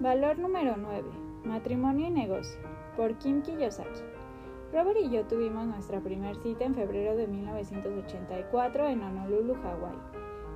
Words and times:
Valor 0.00 0.38
número 0.38 0.76
9. 0.76 1.10
Matrimonio 1.42 2.06
y 2.06 2.10
negocio. 2.10 2.60
Por 2.96 3.18
Kim 3.18 3.42
Kiyosaki. 3.42 4.00
Robert 4.72 5.00
y 5.02 5.10
yo 5.10 5.24
tuvimos 5.24 5.66
nuestra 5.66 5.98
primera 5.98 6.40
cita 6.40 6.66
en 6.66 6.76
febrero 6.76 7.16
de 7.16 7.26
1984 7.26 8.86
en 8.86 9.02
Honolulu, 9.02 9.54
Hawái. 9.54 9.98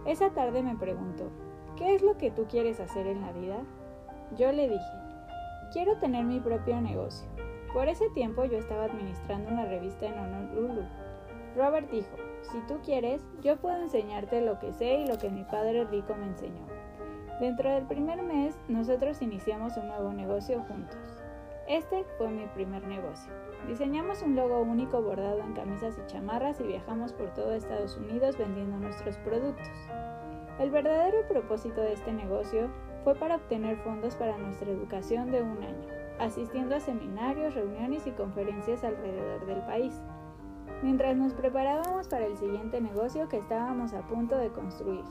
Esa 0.06 0.30
tarde 0.30 0.62
me 0.62 0.76
preguntó, 0.76 1.24
¿qué 1.74 1.96
es 1.96 2.02
lo 2.02 2.16
que 2.18 2.30
tú 2.30 2.46
quieres 2.48 2.78
hacer 2.78 3.08
en 3.08 3.20
la 3.20 3.32
vida? 3.32 3.64
Yo 4.36 4.52
le 4.52 4.68
dije, 4.68 4.92
quiero 5.72 5.98
tener 5.98 6.24
mi 6.24 6.38
propio 6.38 6.80
negocio. 6.80 7.26
Por 7.72 7.88
ese 7.88 8.10
tiempo 8.10 8.44
yo 8.44 8.58
estaba 8.58 8.84
administrando 8.84 9.50
una 9.50 9.64
revista 9.64 10.06
en 10.06 10.20
Honolulu. 10.20 10.82
Robert 11.56 11.90
dijo, 11.90 12.14
si 12.42 12.60
tú 12.68 12.78
quieres, 12.84 13.20
yo 13.42 13.56
puedo 13.56 13.82
enseñarte 13.82 14.40
lo 14.40 14.60
que 14.60 14.72
sé 14.72 15.00
y 15.00 15.08
lo 15.08 15.18
que 15.18 15.30
mi 15.30 15.42
padre 15.42 15.84
rico 15.86 16.14
me 16.14 16.26
enseñó. 16.26 16.81
Dentro 17.42 17.68
del 17.68 17.86
primer 17.86 18.22
mes, 18.22 18.56
nosotros 18.68 19.20
iniciamos 19.20 19.76
un 19.76 19.88
nuevo 19.88 20.12
negocio 20.12 20.62
juntos. 20.68 21.24
Este 21.66 22.04
fue 22.16 22.30
mi 22.30 22.46
primer 22.46 22.86
negocio. 22.86 23.32
Diseñamos 23.66 24.22
un 24.22 24.36
logo 24.36 24.60
único 24.60 25.02
bordado 25.02 25.40
en 25.40 25.52
camisas 25.52 25.98
y 25.98 26.06
chamarras 26.06 26.60
y 26.60 26.68
viajamos 26.68 27.12
por 27.12 27.34
todo 27.34 27.52
Estados 27.52 27.96
Unidos 27.96 28.38
vendiendo 28.38 28.76
nuestros 28.76 29.16
productos. 29.16 29.66
El 30.60 30.70
verdadero 30.70 31.26
propósito 31.26 31.80
de 31.80 31.94
este 31.94 32.12
negocio 32.12 32.70
fue 33.02 33.16
para 33.16 33.34
obtener 33.34 33.76
fondos 33.78 34.14
para 34.14 34.38
nuestra 34.38 34.70
educación 34.70 35.32
de 35.32 35.42
un 35.42 35.60
año, 35.64 35.88
asistiendo 36.20 36.76
a 36.76 36.80
seminarios, 36.80 37.56
reuniones 37.56 38.06
y 38.06 38.12
conferencias 38.12 38.84
alrededor 38.84 39.46
del 39.46 39.62
país. 39.62 40.00
Mientras 40.80 41.16
nos 41.16 41.34
preparábamos 41.34 42.06
para 42.06 42.24
el 42.24 42.36
siguiente 42.36 42.80
negocio 42.80 43.28
que 43.28 43.38
estábamos 43.38 43.94
a 43.94 44.02
punto 44.02 44.38
de 44.38 44.50
construir. 44.50 45.02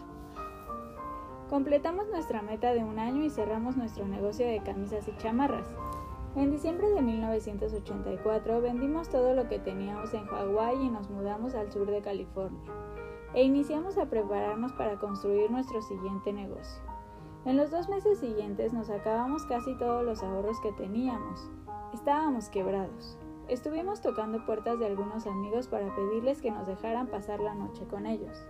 Completamos 1.52 2.08
nuestra 2.08 2.41
meta 2.41 2.72
de 2.72 2.86
un 2.86 2.98
año 2.98 3.26
y 3.26 3.30
cerramos 3.30 3.76
nuestro 3.76 4.08
negocio 4.08 4.48
de 4.48 4.64
camisas 4.64 5.05
y 5.09 5.18
chamarras. 5.18 5.68
En 6.38 6.50
diciembre 6.50 6.90
de 6.92 7.02
1984 7.02 8.62
vendimos 8.62 9.09
todo 9.09 9.34
lo 9.34 9.50
que 9.50 9.59
teníamos 9.59 10.14
en 10.14 10.25
Hawái 10.28 10.81
y 10.81 10.90
nos 10.90 11.09
mudamos 11.09 11.53
al 11.53 11.70
sur 11.70 11.92
de 11.92 12.02
California. 12.02 12.72
E 13.34 13.44
iniciamos 13.44 13.98
a 13.98 14.06
prepararnos 14.06 14.72
para 14.72 14.98
construir 14.98 15.52
nuestro 15.52 15.81
siguiente 15.81 16.31
negocio. 16.31 16.81
En 17.44 17.58
los 17.58 17.70
dos 17.70 17.90
meses 17.90 18.20
siguientes 18.20 18.72
nos 18.72 18.90
acabamos 18.90 19.44
casi 19.44 19.78
todos 19.78 20.06
los 20.06 20.23
ahorros 20.23 20.58
que 20.62 20.72
teníamos. 20.72 21.52
Estábamos 21.94 22.47
quebrados. 22.47 23.18
Estuvimos 23.50 24.00
tocando 24.00 24.45
puertas 24.45 24.80
de 24.80 24.86
algunos 24.86 25.28
amigos 25.28 25.68
para 25.68 25.94
pedirles 25.94 26.42
que 26.42 26.52
nos 26.52 26.66
dejaran 26.66 27.08
pasar 27.08 27.42
la 27.42 27.56
noche 27.56 27.86
con 27.90 28.06
ellos. 28.06 28.42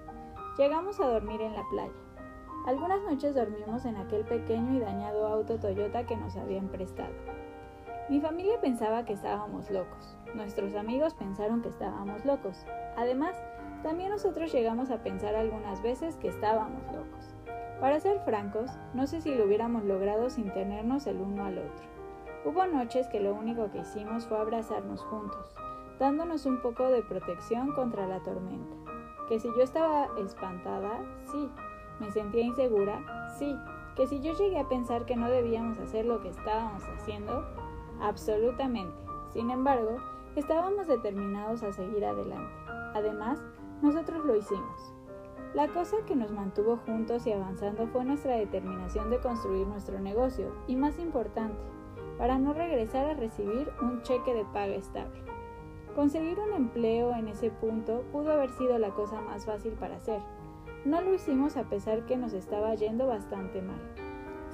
Llegamos 0.60 1.00
a 1.00 1.08
dormir 1.08 1.42
en 1.42 1.54
la 1.54 1.68
playa. 1.72 2.11
Algunas 2.66 3.02
noches 3.02 3.34
dormimos 3.34 3.86
en 3.86 3.98
aquel 3.98 4.24
pequeño 4.24 4.76
y 4.76 4.80
dañado 4.80 5.26
auto 5.26 5.60
Toyota 5.60 6.06
que 6.06 6.16
nos 6.16 6.38
habían 6.38 6.68
prestado. 6.68 7.14
Mi 8.08 8.22
familia 8.22 8.62
pensaba 8.62 9.04
que 9.04 9.14
estábamos 9.14 9.72
locos. 9.72 10.16
Nuestros 10.36 10.76
amigos 10.76 11.16
pensaron 11.16 11.64
que 11.64 11.70
estábamos 11.70 12.24
locos. 12.24 12.66
Además, 12.98 13.36
también 13.82 14.12
nosotros 14.12 14.52
llegamos 14.54 14.92
a 14.92 15.02
pensar 15.02 15.34
algunas 15.34 15.82
veces 15.82 16.18
que 16.18 16.28
estábamos 16.28 16.84
locos. 16.94 17.34
Para 17.80 18.00
ser 18.00 18.20
francos, 18.20 18.70
no 18.94 19.08
sé 19.08 19.22
si 19.22 19.34
lo 19.34 19.46
hubiéramos 19.46 19.84
logrado 19.84 20.30
sin 20.30 20.52
tenernos 20.52 21.08
el 21.08 21.20
uno 21.20 21.46
al 21.46 21.58
otro. 21.58 21.90
Hubo 22.46 22.68
noches 22.68 23.08
que 23.08 23.22
lo 23.22 23.34
único 23.34 23.72
que 23.72 23.80
hicimos 23.80 24.28
fue 24.28 24.38
abrazarnos 24.38 25.02
juntos, 25.02 25.56
dándonos 26.00 26.46
un 26.46 26.62
poco 26.62 26.90
de 26.90 27.02
protección 27.02 27.74
contra 27.74 28.06
la 28.06 28.20
tormenta. 28.20 28.76
Que 29.28 29.40
si 29.40 29.48
yo 29.48 29.64
estaba 29.64 30.10
espantada, 30.20 31.00
sí, 31.32 31.50
¿Me 32.02 32.12
sentía 32.12 32.42
insegura? 32.42 33.00
Sí. 33.38 33.56
¿Que 33.96 34.08
si 34.08 34.22
yo 34.22 34.34
llegué 34.34 34.58
a 34.58 34.68
pensar 34.68 35.06
que 35.06 35.16
no 35.16 35.30
debíamos 35.30 35.78
hacer 35.78 36.04
lo 36.04 36.20
que 36.20 36.30
estábamos 36.30 36.82
haciendo? 36.82 37.46
Absolutamente. 38.02 38.98
Sin 39.32 39.52
embargo, 39.52 39.98
estábamos 40.36 40.88
determinados 40.88 41.62
a 41.62 41.72
seguir 41.72 42.04
adelante. 42.04 42.52
Además, 42.96 43.40
nosotros 43.84 44.26
lo 44.26 44.36
hicimos. 44.36 44.96
La 45.54 45.68
cosa 45.68 45.98
que 46.08 46.16
nos 46.16 46.32
mantuvo 46.32 46.78
juntos 46.88 47.28
y 47.28 47.34
avanzando 47.34 47.86
fue 47.86 48.04
nuestra 48.04 48.36
determinación 48.36 49.12
de 49.12 49.20
construir 49.20 49.68
nuestro 49.68 50.00
negocio 50.00 50.56
y, 50.66 50.76
más 50.76 50.98
importante, 50.98 51.62
para 52.18 52.40
no 52.40 52.54
regresar 52.54 53.06
a 53.06 53.14
recibir 53.14 53.72
un 53.80 54.02
cheque 54.02 54.34
de 54.34 54.46
paga 54.46 54.74
estable. 54.74 55.22
Conseguir 55.96 56.40
un 56.40 56.54
empleo 56.54 57.14
en 57.14 57.28
ese 57.28 57.52
punto 57.52 58.02
pudo 58.12 58.32
haber 58.32 58.50
sido 58.54 58.80
la 58.80 58.90
cosa 58.90 59.22
más 59.22 59.46
fácil 59.46 59.74
para 59.74 59.98
hacer, 59.98 60.20
no 60.86 61.02
lo 61.02 61.14
hicimos 61.14 61.58
a 61.58 61.64
pesar 61.64 62.06
que 62.06 62.18
nos 62.18 62.34
estaba 62.34 62.74
yendo 62.74 63.08
bastante 63.08 63.62
mal. 63.62 63.80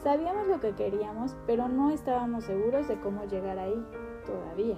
Sabíamos 0.03 0.47
lo 0.47 0.59
que 0.59 0.73
queríamos, 0.73 1.35
pero 1.45 1.69
no 1.69 1.89
estábamos 1.89 2.43
seguros 2.43 2.87
de 2.87 2.99
cómo 2.99 3.25
llegar 3.25 3.57
ahí, 3.57 3.85
todavía. 4.25 4.77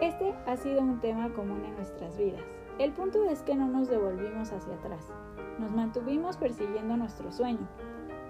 Este 0.00 0.34
ha 0.46 0.56
sido 0.56 0.80
un 0.80 1.00
tema 1.00 1.32
común 1.32 1.64
en 1.64 1.74
nuestras 1.76 2.16
vidas. 2.16 2.42
El 2.78 2.92
punto 2.92 3.24
es 3.24 3.42
que 3.42 3.54
no 3.54 3.68
nos 3.68 3.88
devolvimos 3.88 4.52
hacia 4.52 4.74
atrás. 4.74 5.12
Nos 5.58 5.70
mantuvimos 5.70 6.36
persiguiendo 6.36 6.96
nuestro 6.96 7.30
sueño. 7.32 7.66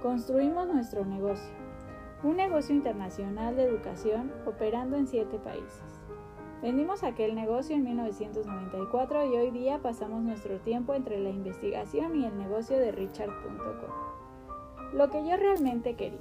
Construimos 0.03 0.69
nuestro 0.69 1.05
negocio. 1.05 1.55
Un 2.23 2.37
negocio 2.37 2.75
internacional 2.75 3.57
de 3.57 3.65
educación 3.65 4.33
operando 4.47 4.97
en 4.97 5.07
siete 5.07 5.39
países. 5.39 6.02
Vendimos 6.63 7.03
aquel 7.03 7.35
negocio 7.35 7.75
en 7.75 7.83
1994 7.83 9.27
y 9.27 9.37
hoy 9.37 9.51
día 9.51 9.83
pasamos 9.83 10.23
nuestro 10.23 10.61
tiempo 10.61 10.95
entre 10.95 11.19
la 11.19 11.31
investigación 11.31 12.15
y 12.15 12.25
el 12.25 12.39
negocio 12.39 12.79
de 12.79 12.93
richard.com. 12.93 13.91
Lo 14.93 15.11
que 15.11 15.27
yo 15.27 15.37
realmente 15.37 15.97
quería. 15.97 16.21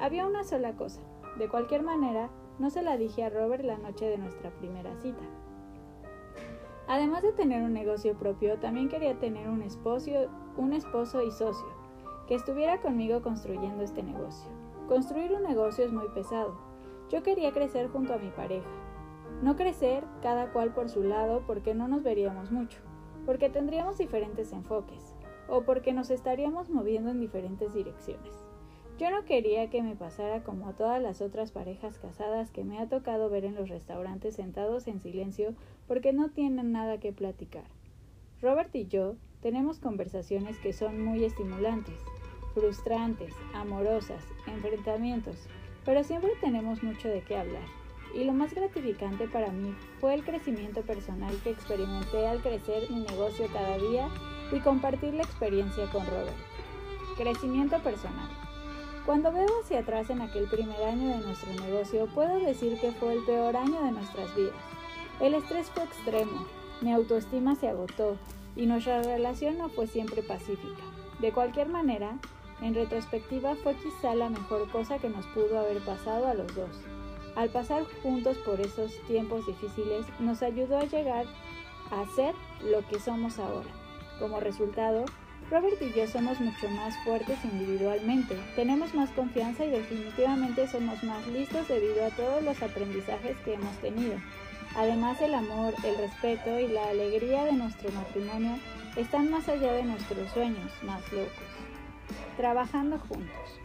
Había 0.00 0.26
una 0.26 0.42
sola 0.42 0.74
cosa. 0.74 1.00
De 1.38 1.48
cualquier 1.48 1.84
manera, 1.84 2.28
no 2.58 2.70
se 2.70 2.82
la 2.82 2.96
dije 2.96 3.22
a 3.22 3.30
Robert 3.30 3.62
la 3.62 3.78
noche 3.78 4.06
de 4.06 4.18
nuestra 4.18 4.50
primera 4.50 4.96
cita. 4.96 5.22
Además 6.88 7.22
de 7.22 7.30
tener 7.30 7.62
un 7.62 7.72
negocio 7.72 8.18
propio, 8.18 8.58
también 8.58 8.88
quería 8.88 9.16
tener 9.20 9.48
un 9.48 9.62
esposo, 9.62 10.10
un 10.56 10.72
esposo 10.72 11.22
y 11.22 11.30
socio, 11.30 11.68
que 12.26 12.34
estuviera 12.34 12.80
conmigo 12.80 13.22
construyendo 13.22 13.84
este 13.84 14.02
negocio. 14.02 14.50
Construir 14.88 15.32
un 15.34 15.44
negocio 15.44 15.84
es 15.84 15.92
muy 15.92 16.08
pesado. 16.08 16.58
Yo 17.10 17.22
quería 17.22 17.52
crecer 17.52 17.88
junto 17.90 18.14
a 18.14 18.18
mi 18.18 18.30
pareja, 18.30 18.68
no 19.42 19.54
crecer 19.54 20.04
cada 20.20 20.52
cual 20.52 20.74
por 20.74 20.88
su 20.88 21.02
lado 21.04 21.44
porque 21.46 21.74
no 21.74 21.86
nos 21.86 22.02
veríamos 22.02 22.50
mucho, 22.50 22.78
porque 23.24 23.48
tendríamos 23.48 23.98
diferentes 23.98 24.52
enfoques 24.52 25.14
o 25.48 25.62
porque 25.62 25.92
nos 25.92 26.10
estaríamos 26.10 26.70
moviendo 26.70 27.10
en 27.10 27.20
diferentes 27.20 27.72
direcciones. 27.72 28.34
Yo 28.98 29.12
no 29.12 29.24
quería 29.24 29.70
que 29.70 29.80
me 29.80 29.94
pasara 29.94 30.42
como 30.42 30.68
a 30.68 30.72
todas 30.72 31.00
las 31.00 31.20
otras 31.20 31.52
parejas 31.52 31.98
casadas 31.98 32.50
que 32.50 32.64
me 32.64 32.80
ha 32.80 32.88
tocado 32.88 33.30
ver 33.30 33.44
en 33.44 33.54
los 33.54 33.68
restaurantes 33.68 34.34
sentados 34.34 34.88
en 34.88 34.98
silencio 34.98 35.54
porque 35.86 36.12
no 36.12 36.30
tienen 36.30 36.72
nada 36.72 36.98
que 36.98 37.12
platicar. 37.12 37.64
Robert 38.42 38.74
y 38.74 38.86
yo 38.86 39.14
tenemos 39.40 39.78
conversaciones 39.78 40.58
que 40.58 40.72
son 40.72 41.04
muy 41.04 41.24
estimulantes, 41.24 42.00
frustrantes, 42.54 43.32
amorosas, 43.54 44.24
enfrentamientos, 44.48 45.46
pero 45.84 46.02
siempre 46.02 46.32
tenemos 46.40 46.82
mucho 46.82 47.08
de 47.08 47.22
qué 47.22 47.36
hablar 47.36 47.77
y 48.14 48.24
lo 48.24 48.32
más 48.32 48.54
gratificante 48.54 49.28
para 49.28 49.50
mí 49.50 49.74
fue 50.00 50.14
el 50.14 50.24
crecimiento 50.24 50.82
personal 50.82 51.34
que 51.42 51.50
experimenté 51.50 52.26
al 52.26 52.40
crecer 52.40 52.90
mi 52.90 53.00
negocio 53.00 53.46
cada 53.52 53.78
día 53.78 54.08
y 54.52 54.60
compartir 54.60 55.14
la 55.14 55.22
experiencia 55.22 55.86
con 55.90 56.06
Robert. 56.06 56.36
Crecimiento 57.16 57.78
personal. 57.78 58.28
Cuando 59.04 59.32
veo 59.32 59.48
hacia 59.62 59.80
atrás 59.80 60.10
en 60.10 60.20
aquel 60.20 60.44
primer 60.48 60.82
año 60.82 61.08
de 61.08 61.24
nuestro 61.24 61.52
negocio, 61.54 62.06
puedo 62.14 62.38
decir 62.38 62.78
que 62.80 62.92
fue 62.92 63.14
el 63.14 63.24
peor 63.24 63.56
año 63.56 63.82
de 63.82 63.92
nuestras 63.92 64.34
vidas. 64.36 64.54
El 65.20 65.34
estrés 65.34 65.70
fue 65.70 65.84
extremo, 65.84 66.46
mi 66.80 66.92
autoestima 66.92 67.54
se 67.56 67.68
agotó 67.68 68.16
y 68.54 68.66
nuestra 68.66 69.02
relación 69.02 69.58
no 69.58 69.68
fue 69.68 69.86
siempre 69.86 70.22
pacífica. 70.22 70.82
De 71.20 71.32
cualquier 71.32 71.68
manera, 71.68 72.18
en 72.60 72.74
retrospectiva 72.74 73.54
fue 73.56 73.74
quizá 73.76 74.14
la 74.14 74.28
mejor 74.28 74.68
cosa 74.70 74.98
que 74.98 75.08
nos 75.08 75.26
pudo 75.26 75.58
haber 75.58 75.78
pasado 75.84 76.26
a 76.26 76.34
los 76.34 76.54
dos. 76.54 76.70
Al 77.38 77.50
pasar 77.50 77.84
juntos 78.02 78.36
por 78.38 78.60
esos 78.60 78.98
tiempos 79.06 79.46
difíciles, 79.46 80.04
nos 80.18 80.42
ayudó 80.42 80.78
a 80.78 80.86
llegar 80.86 81.24
a 81.92 82.04
ser 82.16 82.34
lo 82.64 82.84
que 82.88 82.98
somos 82.98 83.38
ahora. 83.38 83.68
Como 84.18 84.40
resultado, 84.40 85.04
Robert 85.48 85.80
y 85.80 85.96
yo 85.96 86.08
somos 86.08 86.40
mucho 86.40 86.68
más 86.70 86.96
fuertes 87.04 87.38
individualmente, 87.44 88.36
tenemos 88.56 88.92
más 88.92 89.10
confianza 89.10 89.64
y 89.64 89.70
definitivamente 89.70 90.66
somos 90.66 91.00
más 91.04 91.24
listos 91.28 91.68
debido 91.68 92.06
a 92.06 92.10
todos 92.10 92.42
los 92.42 92.60
aprendizajes 92.60 93.36
que 93.44 93.54
hemos 93.54 93.76
tenido. 93.76 94.16
Además, 94.74 95.22
el 95.22 95.34
amor, 95.34 95.74
el 95.84 95.96
respeto 95.96 96.58
y 96.58 96.66
la 96.66 96.88
alegría 96.88 97.44
de 97.44 97.52
nuestro 97.52 97.88
matrimonio 97.92 98.58
están 98.96 99.30
más 99.30 99.48
allá 99.48 99.74
de 99.74 99.84
nuestros 99.84 100.28
sueños 100.32 100.72
más 100.82 101.02
locos. 101.12 101.30
Trabajando 102.36 102.98
juntos. 102.98 103.60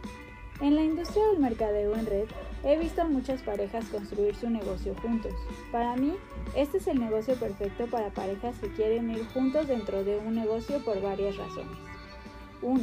En 0.60 0.76
la 0.76 0.82
industria 0.82 1.26
del 1.28 1.40
mercadeo 1.40 1.94
en 1.96 2.06
red, 2.06 2.28
he 2.62 2.78
visto 2.78 3.02
a 3.02 3.06
muchas 3.06 3.42
parejas 3.42 3.86
construir 3.86 4.36
su 4.36 4.48
negocio 4.48 4.94
juntos. 5.02 5.32
Para 5.72 5.96
mí, 5.96 6.14
este 6.54 6.78
es 6.78 6.86
el 6.86 7.00
negocio 7.00 7.34
perfecto 7.34 7.86
para 7.86 8.10
parejas 8.10 8.56
que 8.60 8.72
quieren 8.72 9.10
ir 9.10 9.26
juntos 9.34 9.66
dentro 9.66 10.04
de 10.04 10.16
un 10.18 10.36
negocio 10.36 10.78
por 10.84 11.00
varias 11.02 11.36
razones. 11.36 11.76
1. 12.62 12.80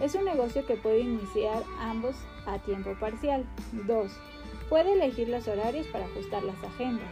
Es 0.00 0.14
un 0.14 0.24
negocio 0.26 0.66
que 0.66 0.76
puede 0.76 1.00
iniciar 1.00 1.62
ambos 1.80 2.14
a 2.46 2.58
tiempo 2.58 2.94
parcial. 3.00 3.46
2. 3.72 4.12
Puede 4.68 4.92
elegir 4.92 5.28
los 5.28 5.48
horarios 5.48 5.86
para 5.86 6.04
ajustar 6.04 6.42
las 6.42 6.62
agendas. 6.62 7.08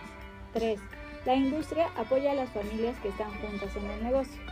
3. 0.52 0.78
La 1.24 1.34
industria 1.34 1.90
apoya 1.96 2.32
a 2.32 2.34
las 2.34 2.50
familias 2.50 2.96
que 3.00 3.08
están 3.08 3.30
juntas 3.40 3.74
en 3.76 3.90
el 3.90 4.02
negocio. 4.04 4.42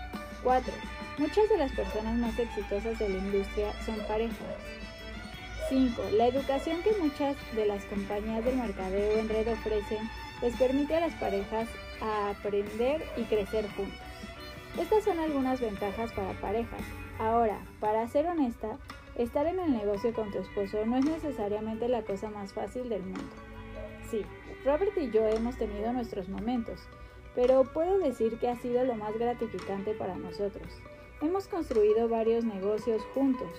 4. 0.42 0.72
Muchas 1.18 1.48
de 1.50 1.58
las 1.58 1.72
personas 1.72 2.16
más 2.16 2.38
exitosas 2.38 2.98
de 2.98 3.08
la 3.10 3.18
industria 3.18 3.72
son 3.84 3.96
parejas. 4.08 4.79
5. 5.70 6.02
La 6.16 6.26
educación 6.26 6.82
que 6.82 6.90
muchas 7.00 7.36
de 7.54 7.64
las 7.64 7.84
compañías 7.84 8.44
del 8.44 8.56
mercadeo 8.56 9.18
en 9.18 9.28
red 9.28 9.52
ofrecen 9.52 10.10
les 10.42 10.56
permite 10.56 10.96
a 10.96 11.00
las 11.00 11.14
parejas 11.14 11.68
aprender 12.28 13.04
y 13.16 13.22
crecer 13.22 13.70
juntos. 13.76 14.00
Estas 14.80 15.04
son 15.04 15.20
algunas 15.20 15.60
ventajas 15.60 16.10
para 16.10 16.32
parejas. 16.40 16.80
Ahora, 17.20 17.60
para 17.78 18.08
ser 18.08 18.26
honesta, 18.26 18.78
estar 19.14 19.46
en 19.46 19.60
el 19.60 19.70
negocio 19.70 20.12
con 20.12 20.32
tu 20.32 20.38
esposo 20.38 20.84
no 20.86 20.96
es 20.96 21.04
necesariamente 21.04 21.86
la 21.86 22.02
cosa 22.02 22.30
más 22.30 22.52
fácil 22.52 22.88
del 22.88 23.02
mundo. 23.02 23.30
Sí, 24.10 24.26
Robert 24.64 24.98
y 24.98 25.12
yo 25.12 25.24
hemos 25.28 25.56
tenido 25.56 25.92
nuestros 25.92 26.28
momentos, 26.28 26.80
pero 27.36 27.62
puedo 27.62 27.96
decir 28.00 28.40
que 28.40 28.48
ha 28.48 28.56
sido 28.56 28.82
lo 28.82 28.96
más 28.96 29.16
gratificante 29.16 29.94
para 29.94 30.16
nosotros. 30.16 30.66
Hemos 31.22 31.48
construido 31.48 32.08
varios 32.08 32.44
negocios 32.44 33.02
juntos. 33.12 33.50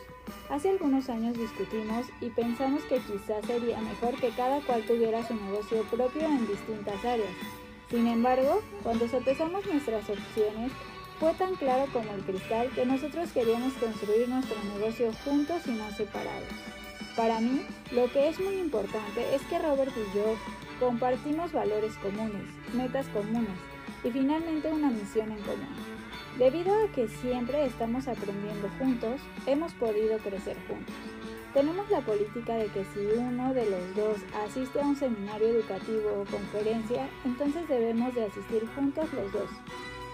Hace 0.49 0.69
algunos 0.69 1.09
años 1.09 1.37
discutimos 1.37 2.07
y 2.19 2.31
pensamos 2.31 2.81
que 2.85 2.97
quizás 2.97 3.45
sería 3.45 3.79
mejor 3.81 4.15
que 4.19 4.29
cada 4.29 4.61
cual 4.61 4.83
tuviera 4.87 5.25
su 5.27 5.35
negocio 5.35 5.83
propio 5.83 6.23
en 6.23 6.47
distintas 6.47 7.05
áreas. 7.05 7.35
Sin 7.91 8.07
embargo, 8.07 8.63
cuando 8.81 9.07
sopesamos 9.07 9.63
nuestras 9.67 10.09
opciones, 10.09 10.71
fue 11.19 11.33
tan 11.35 11.53
claro 11.53 11.85
como 11.93 12.11
el 12.13 12.21
cristal 12.21 12.71
que 12.73 12.83
nosotros 12.83 13.29
queríamos 13.31 13.73
construir 13.73 14.27
nuestro 14.27 14.57
negocio 14.75 15.11
juntos 15.23 15.61
y 15.67 15.71
no 15.71 15.91
separados. 15.91 16.49
Para 17.15 17.39
mí, 17.41 17.61
lo 17.91 18.11
que 18.11 18.29
es 18.29 18.39
muy 18.39 18.55
importante 18.55 19.35
es 19.35 19.41
que 19.43 19.59
Robert 19.59 19.93
y 19.95 20.17
yo 20.17 20.35
compartimos 20.79 21.51
valores 21.51 21.93
comunes, 21.97 22.47
metas 22.73 23.07
comunes 23.09 23.59
y 24.03 24.09
finalmente 24.09 24.67
una 24.73 24.89
misión 24.89 25.31
en 25.31 25.43
común. 25.43 25.90
Debido 26.37 26.73
a 26.73 26.87
que 26.93 27.07
siempre 27.07 27.65
estamos 27.65 28.07
aprendiendo 28.07 28.69
juntos, 28.79 29.19
hemos 29.45 29.73
podido 29.73 30.17
crecer 30.19 30.55
juntos. 30.67 30.95
Tenemos 31.53 31.89
la 31.89 31.99
política 31.99 32.55
de 32.55 32.67
que 32.67 32.85
si 32.85 32.99
uno 33.17 33.53
de 33.53 33.69
los 33.69 33.95
dos 33.95 34.17
asiste 34.45 34.79
a 34.79 34.85
un 34.85 34.95
seminario 34.95 35.49
educativo 35.49 36.21
o 36.21 36.31
conferencia, 36.31 37.09
entonces 37.25 37.67
debemos 37.67 38.15
de 38.15 38.25
asistir 38.25 38.65
juntos 38.73 39.11
los 39.13 39.31
dos. 39.33 39.49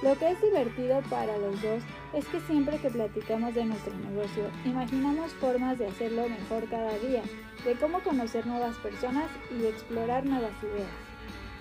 Lo 0.02 0.18
que 0.18 0.32
es 0.32 0.42
divertido 0.42 1.02
para 1.10 1.38
los 1.38 1.62
dos 1.62 1.84
es 2.14 2.26
que 2.28 2.40
siempre 2.42 2.80
que 2.80 2.90
platicamos 2.90 3.54
de 3.54 3.66
nuestro 3.66 3.94
negocio, 3.96 4.44
imaginamos 4.66 5.32
formas 5.34 5.78
de 5.78 5.88
hacerlo 5.88 6.28
mejor 6.28 6.68
cada 6.70 6.98
día, 6.98 7.22
de 7.64 7.74
cómo 7.76 8.00
conocer 8.00 8.48
nuevas 8.48 8.76
personas 8.78 9.30
y 9.52 9.66
explorar 9.66 10.26
nuevas 10.26 10.54
ideas. 10.64 10.90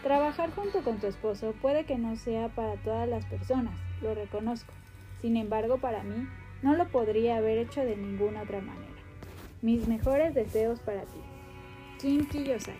Trabajar 0.02 0.50
junto 0.54 0.82
con 0.82 0.98
tu 0.98 1.06
esposo 1.06 1.54
puede 1.60 1.84
que 1.84 1.98
no 1.98 2.16
sea 2.16 2.48
para 2.48 2.76
todas 2.76 3.08
las 3.08 3.24
personas, 3.26 3.74
lo 4.02 4.14
reconozco. 4.14 4.72
Sin 5.20 5.36
embargo, 5.36 5.78
para 5.78 6.02
mí, 6.02 6.28
no 6.62 6.74
lo 6.74 6.88
podría 6.88 7.36
haber 7.36 7.58
hecho 7.58 7.82
de 7.82 7.96
ninguna 7.96 8.42
otra 8.42 8.60
manera. 8.60 8.86
Mis 9.62 9.88
mejores 9.88 10.34
deseos 10.34 10.80
para 10.80 11.02
ti. 11.02 11.20
Kim 11.98 12.26
Kiyosaki. 12.26 12.78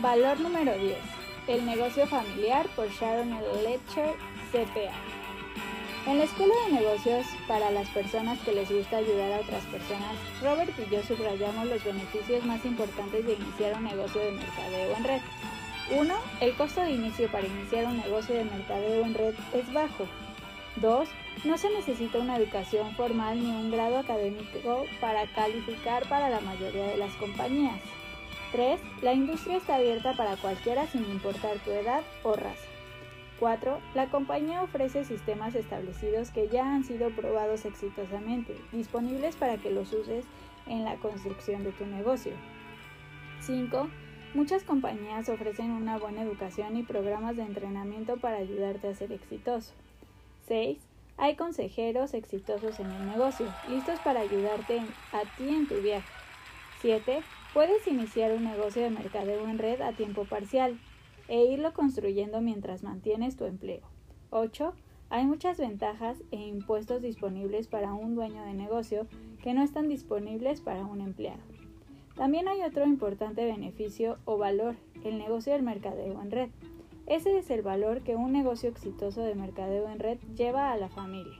Valor 0.00 0.40
número 0.40 0.76
10. 0.76 0.96
El 1.48 1.66
negocio 1.66 2.06
familiar 2.06 2.66
por 2.76 2.88
Sharon 2.88 3.32
L. 3.32 3.62
Letcher, 3.62 4.14
CPA. 4.52 4.92
En 6.06 6.18
la 6.18 6.24
Escuela 6.24 6.54
de 6.66 6.72
Negocios 6.72 7.26
para 7.46 7.70
las 7.70 7.88
personas 7.90 8.38
que 8.40 8.52
les 8.52 8.70
gusta 8.70 8.96
ayudar 8.96 9.32
a 9.32 9.40
otras 9.40 9.64
personas, 9.66 10.14
Robert 10.42 10.72
y 10.78 10.90
yo 10.90 11.02
subrayamos 11.02 11.66
los 11.66 11.84
beneficios 11.84 12.44
más 12.46 12.64
importantes 12.64 13.26
de 13.26 13.34
iniciar 13.34 13.76
un 13.76 13.84
negocio 13.84 14.20
de 14.20 14.32
mercadeo 14.32 14.96
en 14.96 15.04
red. 15.04 15.20
1. 15.90 16.14
El 16.40 16.54
costo 16.54 16.82
de 16.82 16.92
inicio 16.92 17.30
para 17.30 17.46
iniciar 17.46 17.86
un 17.86 17.96
negocio 17.96 18.34
de 18.34 18.44
mercadeo 18.44 19.04
en 19.04 19.14
red 19.14 19.34
es 19.54 19.72
bajo. 19.72 20.06
2. 20.76 21.08
No 21.44 21.56
se 21.56 21.70
necesita 21.70 22.18
una 22.18 22.36
educación 22.36 22.94
formal 22.94 23.42
ni 23.42 23.50
un 23.50 23.70
grado 23.70 23.98
académico 23.98 24.84
para 25.00 25.26
calificar 25.32 26.06
para 26.08 26.28
la 26.28 26.40
mayoría 26.40 26.88
de 26.88 26.98
las 26.98 27.14
compañías. 27.14 27.80
3. 28.52 28.80
La 29.02 29.14
industria 29.14 29.56
está 29.56 29.76
abierta 29.76 30.14
para 30.14 30.36
cualquiera 30.36 30.86
sin 30.86 31.04
importar 31.10 31.56
tu 31.64 31.70
edad 31.70 32.02
o 32.22 32.34
raza. 32.34 32.68
4. 33.40 33.80
La 33.94 34.10
compañía 34.10 34.62
ofrece 34.62 35.04
sistemas 35.04 35.54
establecidos 35.54 36.30
que 36.30 36.48
ya 36.48 36.74
han 36.74 36.84
sido 36.84 37.10
probados 37.10 37.64
exitosamente, 37.64 38.54
disponibles 38.72 39.36
para 39.36 39.56
que 39.56 39.70
los 39.70 39.92
uses 39.92 40.24
en 40.66 40.84
la 40.84 40.96
construcción 40.96 41.64
de 41.64 41.72
tu 41.72 41.86
negocio. 41.86 42.32
5. 43.40 43.88
Muchas 44.34 44.62
compañías 44.62 45.28
ofrecen 45.30 45.70
una 45.70 45.98
buena 45.98 46.20
educación 46.20 46.76
y 46.76 46.82
programas 46.82 47.36
de 47.36 47.42
entrenamiento 47.42 48.18
para 48.18 48.36
ayudarte 48.36 48.88
a 48.88 48.94
ser 48.94 49.10
exitoso. 49.10 49.72
6. 50.46 50.78
Hay 51.16 51.34
consejeros 51.34 52.12
exitosos 52.12 52.78
en 52.78 52.90
el 52.90 53.06
negocio, 53.06 53.46
listos 53.70 53.98
para 54.00 54.20
ayudarte 54.20 54.80
a 55.12 55.36
ti 55.36 55.48
en 55.48 55.66
tu 55.66 55.76
viaje. 55.80 56.06
7. 56.82 57.22
Puedes 57.54 57.86
iniciar 57.88 58.32
un 58.32 58.44
negocio 58.44 58.82
de 58.82 58.90
mercadeo 58.90 59.48
en 59.48 59.58
red 59.58 59.80
a 59.80 59.92
tiempo 59.92 60.26
parcial 60.26 60.78
e 61.28 61.46
irlo 61.46 61.72
construyendo 61.72 62.42
mientras 62.42 62.82
mantienes 62.82 63.36
tu 63.36 63.46
empleo. 63.46 63.80
8. 64.30 64.74
Hay 65.08 65.24
muchas 65.24 65.56
ventajas 65.56 66.18
e 66.32 66.36
impuestos 66.36 67.00
disponibles 67.00 67.66
para 67.66 67.94
un 67.94 68.14
dueño 68.14 68.44
de 68.44 68.52
negocio 68.52 69.06
que 69.42 69.54
no 69.54 69.62
están 69.62 69.88
disponibles 69.88 70.60
para 70.60 70.84
un 70.84 71.00
empleado. 71.00 71.47
También 72.18 72.48
hay 72.48 72.62
otro 72.62 72.84
importante 72.84 73.46
beneficio 73.46 74.18
o 74.24 74.38
valor, 74.38 74.74
el 75.04 75.18
negocio 75.18 75.52
del 75.52 75.62
mercadeo 75.62 76.20
en 76.20 76.32
red. 76.32 76.50
Ese 77.06 77.38
es 77.38 77.48
el 77.48 77.62
valor 77.62 78.02
que 78.02 78.16
un 78.16 78.32
negocio 78.32 78.68
exitoso 78.68 79.22
de 79.22 79.36
mercadeo 79.36 79.88
en 79.88 80.00
red 80.00 80.18
lleva 80.34 80.72
a 80.72 80.76
la 80.76 80.88
familia. 80.88 81.38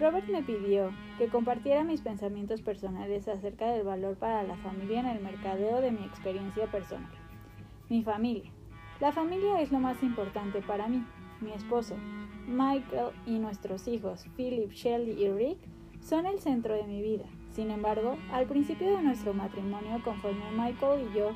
Robert 0.00 0.28
me 0.28 0.42
pidió 0.42 0.90
que 1.16 1.28
compartiera 1.28 1.84
mis 1.84 2.00
pensamientos 2.00 2.60
personales 2.60 3.28
acerca 3.28 3.70
del 3.70 3.84
valor 3.84 4.16
para 4.16 4.42
la 4.42 4.56
familia 4.56 4.98
en 4.98 5.06
el 5.06 5.22
mercadeo 5.22 5.80
de 5.80 5.92
mi 5.92 6.04
experiencia 6.04 6.66
personal. 6.66 7.12
Mi 7.88 8.02
familia. 8.02 8.50
La 8.98 9.12
familia 9.12 9.60
es 9.60 9.70
lo 9.70 9.78
más 9.78 10.02
importante 10.02 10.60
para 10.60 10.88
mí. 10.88 11.04
Mi 11.40 11.52
esposo, 11.52 11.94
Michael 12.48 13.12
y 13.26 13.38
nuestros 13.38 13.86
hijos, 13.86 14.26
Philip, 14.36 14.72
Shelly 14.72 15.22
y 15.22 15.30
Rick, 15.30 15.58
son 16.00 16.26
el 16.26 16.40
centro 16.40 16.74
de 16.74 16.84
mi 16.84 17.00
vida. 17.00 17.26
Sin 17.52 17.70
embargo, 17.70 18.16
al 18.32 18.46
principio 18.46 18.96
de 18.96 19.02
nuestro 19.02 19.34
matrimonio, 19.34 20.00
conforme 20.04 20.50
Michael 20.52 21.08
y 21.08 21.18
yo 21.18 21.32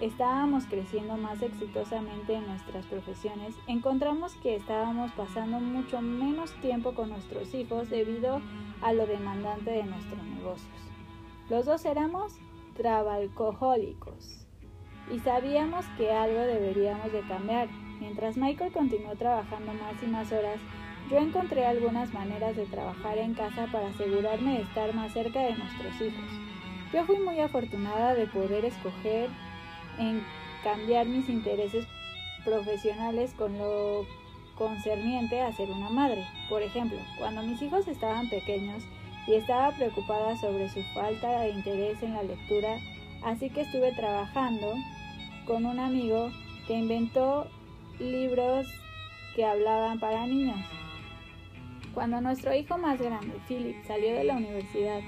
estábamos 0.00 0.64
creciendo 0.66 1.16
más 1.16 1.40
exitosamente 1.40 2.34
en 2.34 2.46
nuestras 2.46 2.84
profesiones, 2.86 3.54
encontramos 3.66 4.34
que 4.36 4.56
estábamos 4.56 5.12
pasando 5.12 5.60
mucho 5.60 6.00
menos 6.00 6.52
tiempo 6.60 6.94
con 6.94 7.10
nuestros 7.10 7.54
hijos 7.54 7.90
debido 7.90 8.40
a 8.82 8.92
lo 8.92 9.06
demandante 9.06 9.70
de 9.70 9.84
nuestros 9.84 10.22
negocios. 10.24 10.68
Los 11.48 11.66
dos 11.66 11.84
éramos 11.84 12.34
trabalcohólicos 12.76 14.46
y 15.10 15.18
sabíamos 15.20 15.84
que 15.96 16.10
algo 16.10 16.40
deberíamos 16.40 17.12
de 17.12 17.20
cambiar. 17.22 17.68
Mientras 18.00 18.36
Michael 18.36 18.72
continuó 18.72 19.14
trabajando 19.14 19.72
más 19.72 20.02
y 20.02 20.06
más 20.06 20.32
horas, 20.32 20.58
yo 21.10 21.18
encontré 21.18 21.66
algunas 21.66 22.12
maneras 22.14 22.56
de 22.56 22.66
trabajar 22.66 23.18
en 23.18 23.34
casa 23.34 23.66
para 23.70 23.88
asegurarme 23.88 24.54
de 24.54 24.62
estar 24.62 24.94
más 24.94 25.12
cerca 25.12 25.40
de 25.40 25.54
nuestros 25.54 25.94
hijos. 26.00 26.24
Yo 26.92 27.04
fui 27.04 27.18
muy 27.18 27.40
afortunada 27.40 28.14
de 28.14 28.26
poder 28.26 28.64
escoger 28.64 29.28
en 29.98 30.24
cambiar 30.62 31.06
mis 31.06 31.28
intereses 31.28 31.86
profesionales 32.44 33.34
con 33.34 33.58
lo 33.58 34.06
concerniente 34.56 35.40
a 35.40 35.52
ser 35.52 35.70
una 35.70 35.90
madre. 35.90 36.24
Por 36.48 36.62
ejemplo, 36.62 36.98
cuando 37.18 37.42
mis 37.42 37.60
hijos 37.60 37.86
estaban 37.88 38.28
pequeños 38.30 38.82
y 39.26 39.34
estaba 39.34 39.72
preocupada 39.72 40.36
sobre 40.36 40.68
su 40.68 40.82
falta 40.94 41.40
de 41.40 41.50
interés 41.50 42.02
en 42.02 42.14
la 42.14 42.22
lectura, 42.22 42.78
así 43.24 43.50
que 43.50 43.62
estuve 43.62 43.92
trabajando 43.92 44.74
con 45.46 45.66
un 45.66 45.78
amigo 45.78 46.30
que 46.66 46.74
inventó 46.74 47.46
libros 47.98 48.66
que 49.34 49.44
hablaban 49.44 49.98
para 49.98 50.26
niños. 50.26 50.60
Cuando 51.94 52.20
nuestro 52.20 52.52
hijo 52.52 52.76
más 52.76 53.00
grande, 53.00 53.34
Philip, 53.46 53.76
salió 53.84 54.14
de 54.14 54.24
la 54.24 54.36
universidad 54.36 55.00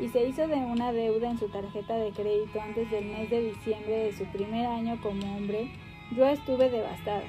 y 0.00 0.08
se 0.08 0.26
hizo 0.26 0.48
de 0.48 0.56
una 0.56 0.92
deuda 0.92 1.30
en 1.30 1.38
su 1.38 1.48
tarjeta 1.48 1.94
de 1.94 2.10
crédito 2.10 2.60
antes 2.60 2.90
del 2.90 3.04
mes 3.04 3.30
de 3.30 3.50
diciembre 3.50 4.06
de 4.06 4.12
su 4.12 4.24
primer 4.24 4.66
año 4.66 4.98
como 5.00 5.36
hombre, 5.36 5.70
yo 6.16 6.26
estuve 6.26 6.68
devastada. 6.68 7.22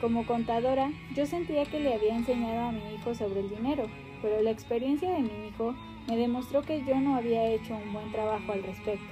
Como 0.00 0.24
contadora, 0.24 0.90
yo 1.14 1.26
sentía 1.26 1.66
que 1.66 1.80
le 1.80 1.92
había 1.92 2.16
enseñado 2.16 2.68
a 2.68 2.72
mi 2.72 2.94
hijo 2.94 3.14
sobre 3.14 3.40
el 3.40 3.50
dinero, 3.50 3.84
pero 4.22 4.40
la 4.40 4.50
experiencia 4.50 5.10
de 5.12 5.20
mi 5.20 5.48
hijo 5.48 5.74
me 6.08 6.16
demostró 6.16 6.62
que 6.62 6.82
yo 6.84 6.98
no 6.98 7.16
había 7.16 7.46
hecho 7.46 7.76
un 7.76 7.92
buen 7.92 8.10
trabajo 8.10 8.52
al 8.52 8.62
respecto. 8.62 9.04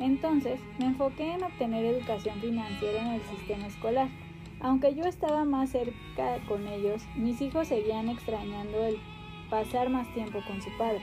Entonces, 0.00 0.58
me 0.78 0.86
enfoqué 0.86 1.34
en 1.34 1.44
obtener 1.44 1.84
educación 1.84 2.40
financiera 2.40 3.02
en 3.02 3.12
el 3.12 3.22
sistema 3.22 3.66
escolar. 3.66 4.08
Aunque 4.62 4.94
yo 4.94 5.04
estaba 5.04 5.44
más 5.44 5.70
cerca 5.70 6.38
con 6.46 6.68
ellos, 6.68 7.02
mis 7.16 7.40
hijos 7.40 7.66
seguían 7.66 8.08
extrañando 8.08 8.84
el 8.84 8.96
pasar 9.50 9.90
más 9.90 10.12
tiempo 10.14 10.38
con 10.46 10.62
su 10.62 10.70
padre, 10.78 11.02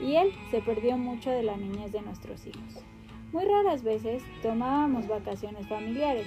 y 0.00 0.16
él 0.16 0.32
se 0.50 0.60
perdió 0.60 0.98
mucho 0.98 1.30
de 1.30 1.42
la 1.42 1.56
niñez 1.56 1.92
de 1.92 2.02
nuestros 2.02 2.46
hijos. 2.46 2.84
Muy 3.32 3.44
raras 3.46 3.82
veces 3.82 4.22
tomábamos 4.42 5.08
vacaciones 5.08 5.66
familiares, 5.66 6.26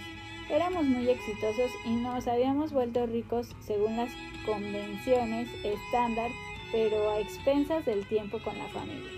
éramos 0.49 0.83
muy 0.85 1.07
exitosos 1.09 1.71
y 1.85 1.91
nos 1.91 2.27
habíamos 2.27 2.73
vuelto 2.73 3.05
ricos 3.05 3.55
según 3.59 3.95
las 3.95 4.11
convenciones 4.43 5.49
estándar, 5.63 6.31
pero 6.71 7.11
a 7.11 7.19
expensas 7.19 7.85
del 7.85 8.07
tiempo 8.07 8.39
con 8.43 8.57
la 8.57 8.67
familia. 8.69 9.11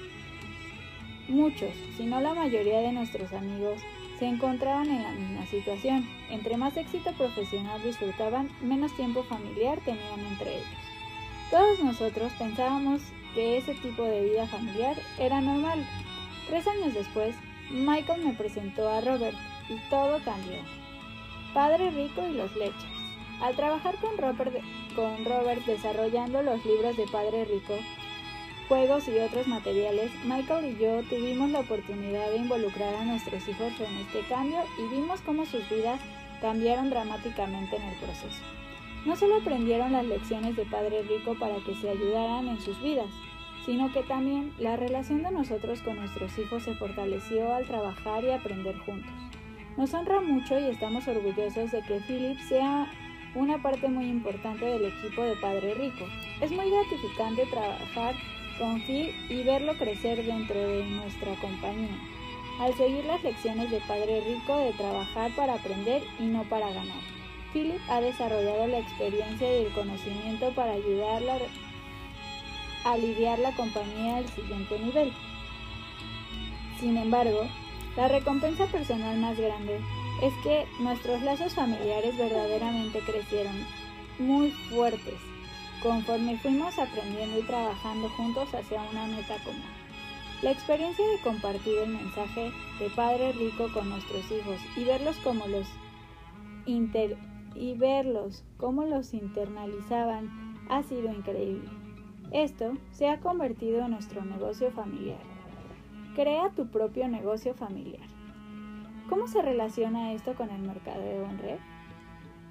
Muchos, 1.29 1.71
si 1.95 2.05
no 2.05 2.19
la 2.19 2.33
mayoría 2.33 2.81
de 2.81 2.91
nuestros 2.91 3.31
amigos, 3.31 3.81
se 4.19 4.27
encontraban 4.27 4.87
en 4.89 5.03
la 5.03 5.11
misma 5.11 5.45
situación. 5.47 6.07
Entre 6.29 6.57
más 6.57 6.77
éxito 6.77 7.11
profesional 7.13 7.81
disfrutaban, 7.83 8.49
menos 8.61 8.95
tiempo 8.95 9.23
familiar 9.23 9.79
tenían 9.83 10.19
entre 10.31 10.55
ellos. 10.55 10.67
Todos 11.51 11.79
nosotros 11.79 12.31
pensábamos 12.39 13.01
que 13.33 13.57
ese 13.57 13.73
tipo 13.75 14.03
de 14.03 14.23
vida 14.23 14.47
familiar 14.47 14.95
era 15.19 15.41
normal. 15.41 15.85
Tres 16.47 16.67
años 16.67 16.93
después, 16.93 17.35
Michael 17.69 18.23
me 18.23 18.33
presentó 18.33 18.89
a 18.89 19.01
Robert 19.01 19.37
y 19.69 19.77
todo 19.89 20.19
cambió. 20.23 20.57
Padre 21.53 21.91
Rico 21.91 22.25
y 22.27 22.33
los 22.33 22.55
Lechers. 22.55 22.95
Al 23.41 23.55
trabajar 23.55 23.95
con 23.95 24.17
Robert, 24.17 24.55
con 24.95 25.25
Robert 25.25 25.65
desarrollando 25.65 26.41
los 26.41 26.65
libros 26.65 26.95
de 26.95 27.05
Padre 27.07 27.45
Rico, 27.45 27.77
juegos 28.67 29.07
y 29.07 29.19
otros 29.19 29.47
materiales, 29.47 30.11
Michael 30.25 30.65
y 30.65 30.81
yo 30.81 31.03
tuvimos 31.03 31.49
la 31.51 31.59
oportunidad 31.59 32.29
de 32.31 32.37
involucrar 32.37 32.93
a 32.95 33.05
nuestros 33.05 33.47
hijos 33.47 33.73
en 33.79 33.97
este 33.97 34.21
cambio 34.27 34.59
y 34.77 34.95
vimos 34.95 35.21
cómo 35.21 35.45
sus 35.45 35.67
vidas 35.69 35.99
cambiaron 36.41 36.89
dramáticamente 36.89 37.75
en 37.75 37.83
el 37.83 37.95
proceso. 37.95 38.43
No 39.05 39.15
solo 39.15 39.37
aprendieron 39.37 39.91
las 39.91 40.05
lecciones 40.05 40.55
de 40.55 40.65
Padre 40.65 41.03
Rico 41.03 41.35
para 41.39 41.57
que 41.57 41.75
se 41.75 41.89
ayudaran 41.89 42.47
en 42.47 42.59
sus 42.59 42.81
vidas, 42.81 43.09
sino 43.65 43.91
que 43.91 44.03
también 44.03 44.51
la 44.59 44.77
relación 44.77 45.23
de 45.23 45.31
nosotros 45.31 45.81
con 45.81 45.97
nuestros 45.97 46.37
hijos 46.37 46.63
se 46.63 46.75
fortaleció 46.75 47.53
al 47.53 47.65
trabajar 47.65 48.23
y 48.23 48.31
aprender 48.31 48.77
juntos. 48.79 49.11
Nos 49.77 49.93
honra 49.93 50.21
mucho 50.21 50.59
y 50.59 50.65
estamos 50.65 51.07
orgullosos 51.07 51.71
de 51.71 51.81
que 51.81 51.99
Philip 52.07 52.39
sea 52.47 52.91
una 53.35 53.61
parte 53.61 53.89
muy 53.89 54.05
importante 54.05 54.65
del 54.65 54.85
equipo 54.85 55.23
de 55.23 55.35
Padre 55.35 55.73
Rico. 55.73 56.05
Es 56.41 56.51
muy 56.51 56.69
gratificante 56.69 57.45
trabajar 57.47 58.15
con 58.57 58.81
Phil 58.81 59.13
y 59.29 59.43
verlo 59.43 59.73
crecer 59.77 60.23
dentro 60.23 60.55
de 60.55 60.83
nuestra 60.85 61.35
compañía, 61.35 61.97
al 62.59 62.73
seguir 62.75 63.05
las 63.05 63.23
lecciones 63.23 63.69
de 63.69 63.79
Padre 63.81 64.21
Rico 64.21 64.57
de 64.57 64.71
trabajar 64.73 65.31
para 65.35 65.55
aprender 65.55 66.03
y 66.19 66.23
no 66.23 66.43
para 66.43 66.69
ganar. 66.69 67.01
Philip 67.53 67.79
ha 67.89 68.01
desarrollado 68.01 68.67
la 68.67 68.79
experiencia 68.79 69.47
y 69.47 69.65
el 69.65 69.71
conocimiento 69.73 70.51
para 70.51 70.73
ayudarla 70.73 71.37
a 72.83 72.97
lidiar 72.97 73.39
la 73.39 73.55
compañía 73.55 74.17
al 74.17 74.27
siguiente 74.27 74.77
nivel. 74.79 75.13
Sin 76.79 76.97
embargo, 76.97 77.47
la 77.95 78.09
recompensa 78.09 78.65
personal 78.65 79.17
más 79.19 79.39
grande 79.39 79.79
es 80.21 80.33
que 80.43 80.65
nuestros 80.79 81.21
lazos 81.21 81.53
familiares 81.53 82.17
verdaderamente 82.17 82.99
crecieron 82.99 83.55
muy 84.19 84.51
fuertes 84.69 85.34
conforme 85.81 86.37
fuimos 86.37 86.77
aprendiendo 86.79 87.39
y 87.39 87.43
trabajando 87.43 88.09
juntos 88.09 88.53
hacia 88.53 88.81
una 88.81 89.05
meta 89.07 89.35
común. 89.43 89.61
La 90.41 90.51
experiencia 90.51 91.05
de 91.07 91.19
compartir 91.19 91.77
el 91.79 91.89
mensaje 91.89 92.51
de 92.79 92.89
Padre 92.89 93.31
Rico 93.31 93.67
con 93.73 93.89
nuestros 93.89 94.25
hijos 94.31 94.59
y 94.75 94.83
verlos 94.83 95.15
como 95.17 95.47
los 95.47 95.67
y 97.55 97.73
verlos 97.75 98.43
cómo 98.57 98.85
los 98.85 99.13
internalizaban 99.13 100.55
ha 100.69 100.83
sido 100.83 101.11
increíble. 101.11 101.69
Esto 102.31 102.73
se 102.91 103.07
ha 103.07 103.19
convertido 103.19 103.85
en 103.85 103.91
nuestro 103.91 104.25
negocio 104.25 104.71
familiar. 104.71 105.21
Crea 106.15 106.49
tu 106.55 106.67
propio 106.67 107.07
negocio 107.07 107.53
familiar. 107.53 108.07
¿Cómo 109.09 109.27
se 109.27 109.41
relaciona 109.41 110.13
esto 110.13 110.33
con 110.33 110.49
el 110.49 110.61
mercadeo 110.61 111.25
en 111.29 111.37
red? 111.37 111.59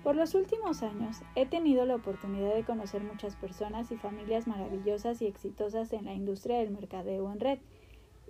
Por 0.04 0.16
los 0.16 0.34
últimos 0.34 0.82
años 0.82 1.22
he 1.34 1.46
tenido 1.46 1.86
la 1.86 1.94
oportunidad 1.94 2.54
de 2.54 2.62
conocer 2.62 3.02
muchas 3.02 3.36
personas 3.36 3.90
y 3.90 3.96
familias 3.96 4.46
maravillosas 4.46 5.22
y 5.22 5.26
exitosas 5.26 5.94
en 5.94 6.04
la 6.04 6.12
industria 6.12 6.58
del 6.58 6.72
mercadeo 6.72 7.32
en 7.32 7.40
red 7.40 7.58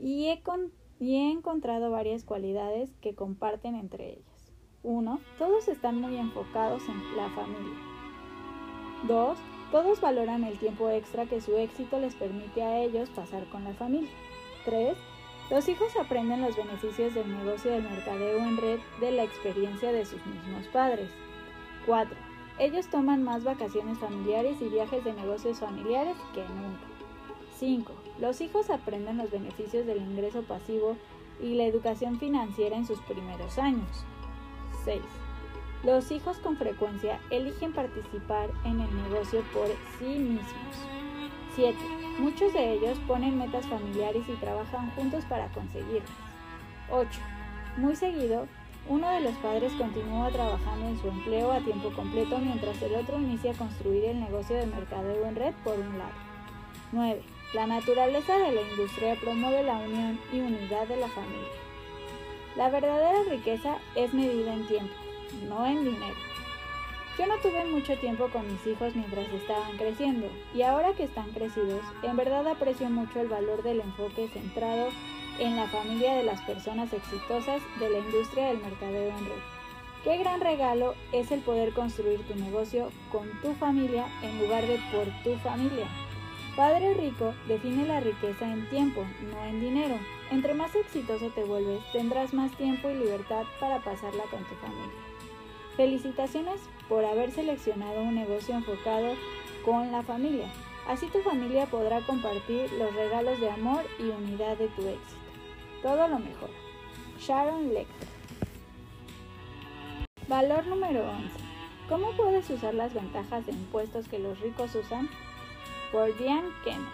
y 0.01 0.27
he, 0.29 1.31
encontrado 1.33 1.91
varias 1.91 2.23
cualidades 2.23 2.95
que 3.01 3.17
comparten 3.17 3.75
entre 3.75 4.11
ellas. 4.11 4.53
1. 4.85 5.19
Todos 5.37 5.67
están 5.67 6.01
muy 6.01 6.17
enfocados 6.17 6.83
en 6.89 7.17
la 7.17 7.29
familia. 7.31 7.79
2. 9.09 9.37
Todos 9.73 10.01
valoran 10.01 10.45
el 10.45 10.57
tiempo 10.61 10.89
extra 10.91 11.27
que 11.27 11.41
su 11.41 11.57
éxito 11.57 11.99
les 11.99 12.15
permite 12.15 12.63
a 12.63 12.79
ellos 12.79 13.11
pasar 13.11 13.49
con 13.51 13.65
la 13.65 13.75
familia. 13.75 14.11
3. 14.65 14.97
Los 15.51 15.69
hijos 15.69 15.97
aprenden 15.97 16.41
los 16.41 16.57
beneficios 16.57 17.15
del 17.15 17.37
negocio 17.37 17.73
del 17.73 17.83
mercadeo 17.83 18.39
en 18.39 18.57
red 18.59 18.79
de 19.01 19.11
la 19.11 19.25
experiencia 19.25 19.91
de 19.91 20.07
sus 20.07 20.25
mismos 20.25 20.69
padres. 20.69 21.11
4. 21.87 22.17
Ellos 22.59 22.87
toman 22.87 23.25
más 23.25 23.43
vacaciones 23.45 23.99
familiares 23.99 24.57
y 24.61 24.69
viajes 24.69 25.05
de 25.05 25.13
negocios 25.13 25.59
familiares 25.59 26.17
que 26.33 26.41
nunca. 26.41 26.87
5. 27.59 27.93
Los 28.21 28.41
hijos 28.41 28.71
aprenden 28.71 29.19
los 29.19 29.31
beneficios 29.31 29.87
del 29.87 29.99
ingreso 29.99 30.43
pasivo 30.43 30.97
y 31.43 31.55
la 31.55 31.65
educación 31.65 32.19
financiera 32.19 32.77
en 32.77 32.87
sus 32.87 33.01
primeros 33.01 33.59
años. 33.59 34.05
6. 34.85 35.01
Los 35.85 36.11
hijos 36.11 36.39
con 36.39 36.57
frecuencia 36.57 37.21
eligen 37.31 37.73
participar 37.73 38.51
en 38.65 38.81
el 38.81 39.03
negocio 39.03 39.43
por 39.53 39.69
sí 39.99 40.19
mismos. 40.19 40.77
7. 41.57 41.77
Muchos 42.19 42.53
de 42.53 42.75
ellos 42.75 42.99
ponen 43.07 43.39
metas 43.39 43.67
familiares 43.67 44.23
y 44.29 44.33
trabajan 44.37 44.91
juntos 44.93 45.25
para 45.27 45.49
conseguirlas. 45.49 46.11
8. 46.91 47.21
Muy 47.77 47.97
seguido, 47.97 48.47
uno 48.89 49.11
de 49.11 49.21
los 49.21 49.35
padres 49.37 49.73
continúa 49.75 50.31
trabajando 50.31 50.89
en 50.89 51.01
su 51.01 51.09
empleo 51.09 51.53
a 51.53 51.61
tiempo 51.61 51.91
completo 51.91 52.39
mientras 52.39 52.81
el 52.83 52.95
otro 52.95 53.19
inicia 53.19 53.53
a 53.53 53.57
construir 53.57 54.05
el 54.05 54.21
negocio 54.21 54.57
de 54.57 54.67
mercadeo 54.67 55.27
en 55.27 55.37
red 55.37 55.55
por 55.65 55.79
un 55.79 55.99
lado. 55.99 56.13
9. 56.93 57.23
La 57.55 57.67
naturaleza 57.67 58.37
de 58.37 58.53
la 58.53 58.63
industria 58.63 59.17
promueve 59.21 59.63
la 59.63 59.79
unión 59.79 60.21
y 60.33 60.41
unidad 60.41 60.87
de 60.87 60.97
la 60.97 61.09
familia. 61.09 61.49
La 62.57 62.69
verdadera 62.69 63.23
riqueza 63.29 63.79
es 63.97 64.13
medida 64.13 64.53
en 64.53 64.67
tiempo, 64.67 64.95
no 65.49 65.67
en 65.67 65.85
dinero. 65.85 66.15
Yo 67.19 67.27
no 67.27 67.37
tuve 67.39 67.65
mucho 67.65 67.97
tiempo 67.99 68.29
con 68.29 68.47
mis 68.47 68.67
hijos 68.67 68.95
mientras 68.97 69.29
estaban 69.33 69.77
creciendo, 69.77 70.29
y 70.53 70.63
ahora 70.63 70.93
que 70.95 71.05
están 71.05 71.31
crecidos, 71.31 71.81
en 72.03 72.17
verdad 72.17 72.47
aprecio 72.49 72.91
mucho 72.91 73.21
el 73.21 73.29
valor 73.29 73.63
del 73.63 73.81
enfoque 73.81 74.29
centrado 74.29 74.89
en 75.39 75.57
la 75.57 75.67
familia 75.67 76.15
de 76.15 76.25
las 76.25 76.41
personas 76.43 76.93
exitosas 76.93 77.63
de 77.81 77.91
la 77.91 77.99
industria 77.99 78.47
del 78.47 78.59
mercadeo 78.59 79.09
en 79.09 79.25
red. 79.27 79.43
Qué 80.05 80.19
gran 80.19 80.41
regalo 80.41 80.95
es 81.13 81.31
el 81.33 81.41
poder 81.41 81.73
construir 81.73 82.21
tu 82.27 82.35
negocio 82.35 82.91
con 83.11 83.29
tu 83.41 83.55
familia 83.55 84.07
en 84.23 84.39
lugar 84.39 84.67
de 84.67 84.79
por 84.93 85.07
tu 85.23 85.39
familia. 85.41 85.87
Padre 86.57 86.95
Rico 86.95 87.35
define 87.49 87.87
la 87.87 88.01
riqueza 88.01 88.47
en 88.47 88.69
tiempo, 88.69 89.05
no 89.33 89.45
en 89.47 89.61
dinero. 89.61 89.97
Entre 90.31 90.55
más 90.55 90.75
exitoso 90.75 91.31
te 91.31 91.43
vuelves, 91.43 91.81
tendrás 91.93 92.33
más 92.35 92.53
tiempo 92.53 92.91
y 92.91 92.95
libertad 92.95 93.45
para 93.59 93.79
pasarla 93.79 94.25
con 94.25 94.45
tu 94.45 94.55
familia. 94.57 94.93
Felicitaciones 95.77 96.61
por 96.89 97.05
haber 97.05 97.33
seleccionado 97.33 98.03
un 98.03 98.15
negocio 98.15 98.55
enfocado 98.55 99.15
con 99.65 99.91
la 99.91 100.03
familia. 100.03 100.47
Así 100.87 101.07
tu 101.07 101.21
familia 101.21 101.67
podrá 101.67 102.01
compartir 102.03 102.71
los 102.75 102.95
regalos 102.95 103.41
de 103.41 103.51
amor 103.51 103.83
y 103.99 104.11
unidad 104.11 104.57
de 104.59 104.69
tu 104.69 104.83
éxito. 104.83 105.24
Todo 105.85 106.09
lo 106.09 106.19
mejor. 106.19 106.49
Sharon 107.21 107.75
Lecter. 107.75 108.09
Valor 110.29 110.67
número 110.67 111.11
11. 111.11 111.29
¿Cómo 111.91 112.13
puedes 112.13 112.49
usar 112.49 112.73
las 112.73 112.95
ventajas 112.95 113.45
de 113.45 113.53
impuestos 113.53 114.09
que 114.09 114.19
los 114.19 114.41
ricos 114.41 114.75
usan? 114.75 115.11
Por 115.93 116.17
Diane 116.17 116.49
Kennedy. 116.65 116.89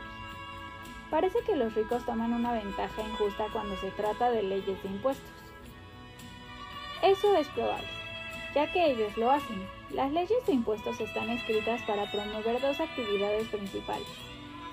Parece 1.08 1.38
que 1.46 1.54
los 1.54 1.72
ricos 1.76 2.04
toman 2.04 2.32
una 2.32 2.52
ventaja 2.52 3.02
injusta 3.02 3.46
cuando 3.52 3.76
se 3.76 3.92
trata 3.92 4.28
de 4.32 4.42
leyes 4.42 4.82
de 4.82 4.88
impuestos. 4.88 5.30
Eso 7.00 7.36
es 7.36 7.46
probable, 7.50 7.86
ya 8.56 8.72
que 8.72 8.90
ellos 8.90 9.16
lo 9.16 9.30
hacen. 9.30 9.68
Las 9.90 10.10
leyes 10.10 10.44
de 10.48 10.52
impuestos 10.52 11.00
están 11.00 11.30
escritas 11.30 11.80
para 11.82 12.10
promover 12.10 12.60
dos 12.60 12.80
actividades 12.80 13.46
principales, 13.46 14.08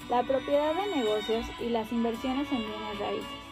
la 0.10 0.24
propiedad 0.24 0.74
de 0.74 0.96
negocios 0.96 1.46
y 1.60 1.70
las 1.70 1.92
inversiones 1.92 2.52
en 2.52 2.66
bienes 2.66 3.00
raíces. 3.00 3.47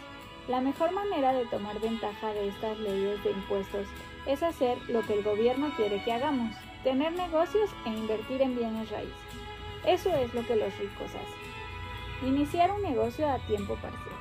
La 0.47 0.61
mejor 0.61 0.91
manera 0.91 1.33
de 1.33 1.45
tomar 1.45 1.79
ventaja 1.79 2.31
de 2.31 2.49
estas 2.49 2.77
leyes 2.77 3.23
de 3.23 3.31
impuestos 3.31 3.87
es 4.27 4.43
hacer 4.43 4.77
lo 4.89 5.01
que 5.01 5.13
el 5.13 5.23
gobierno 5.23 5.71
quiere 5.75 6.03
que 6.03 6.13
hagamos, 6.13 6.55
tener 6.83 7.13
negocios 7.13 7.71
e 7.83 7.89
invertir 7.89 8.43
en 8.43 8.55
bienes 8.55 8.91
raíces. 8.91 9.15
Eso 9.87 10.13
es 10.13 10.31
lo 10.35 10.45
que 10.45 10.55
los 10.55 10.77
ricos 10.77 11.07
hacen. 11.07 12.27
Iniciar 12.29 12.71
un 12.71 12.83
negocio 12.83 13.27
a 13.27 13.39
tiempo 13.47 13.73
parcial. 13.75 14.15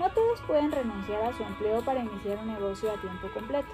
No 0.00 0.10
todos 0.10 0.40
pueden 0.42 0.72
renunciar 0.72 1.22
a 1.22 1.32
su 1.32 1.44
empleo 1.44 1.80
para 1.82 2.00
iniciar 2.00 2.38
un 2.38 2.48
negocio 2.48 2.90
a 2.90 3.00
tiempo 3.00 3.28
completo. 3.32 3.68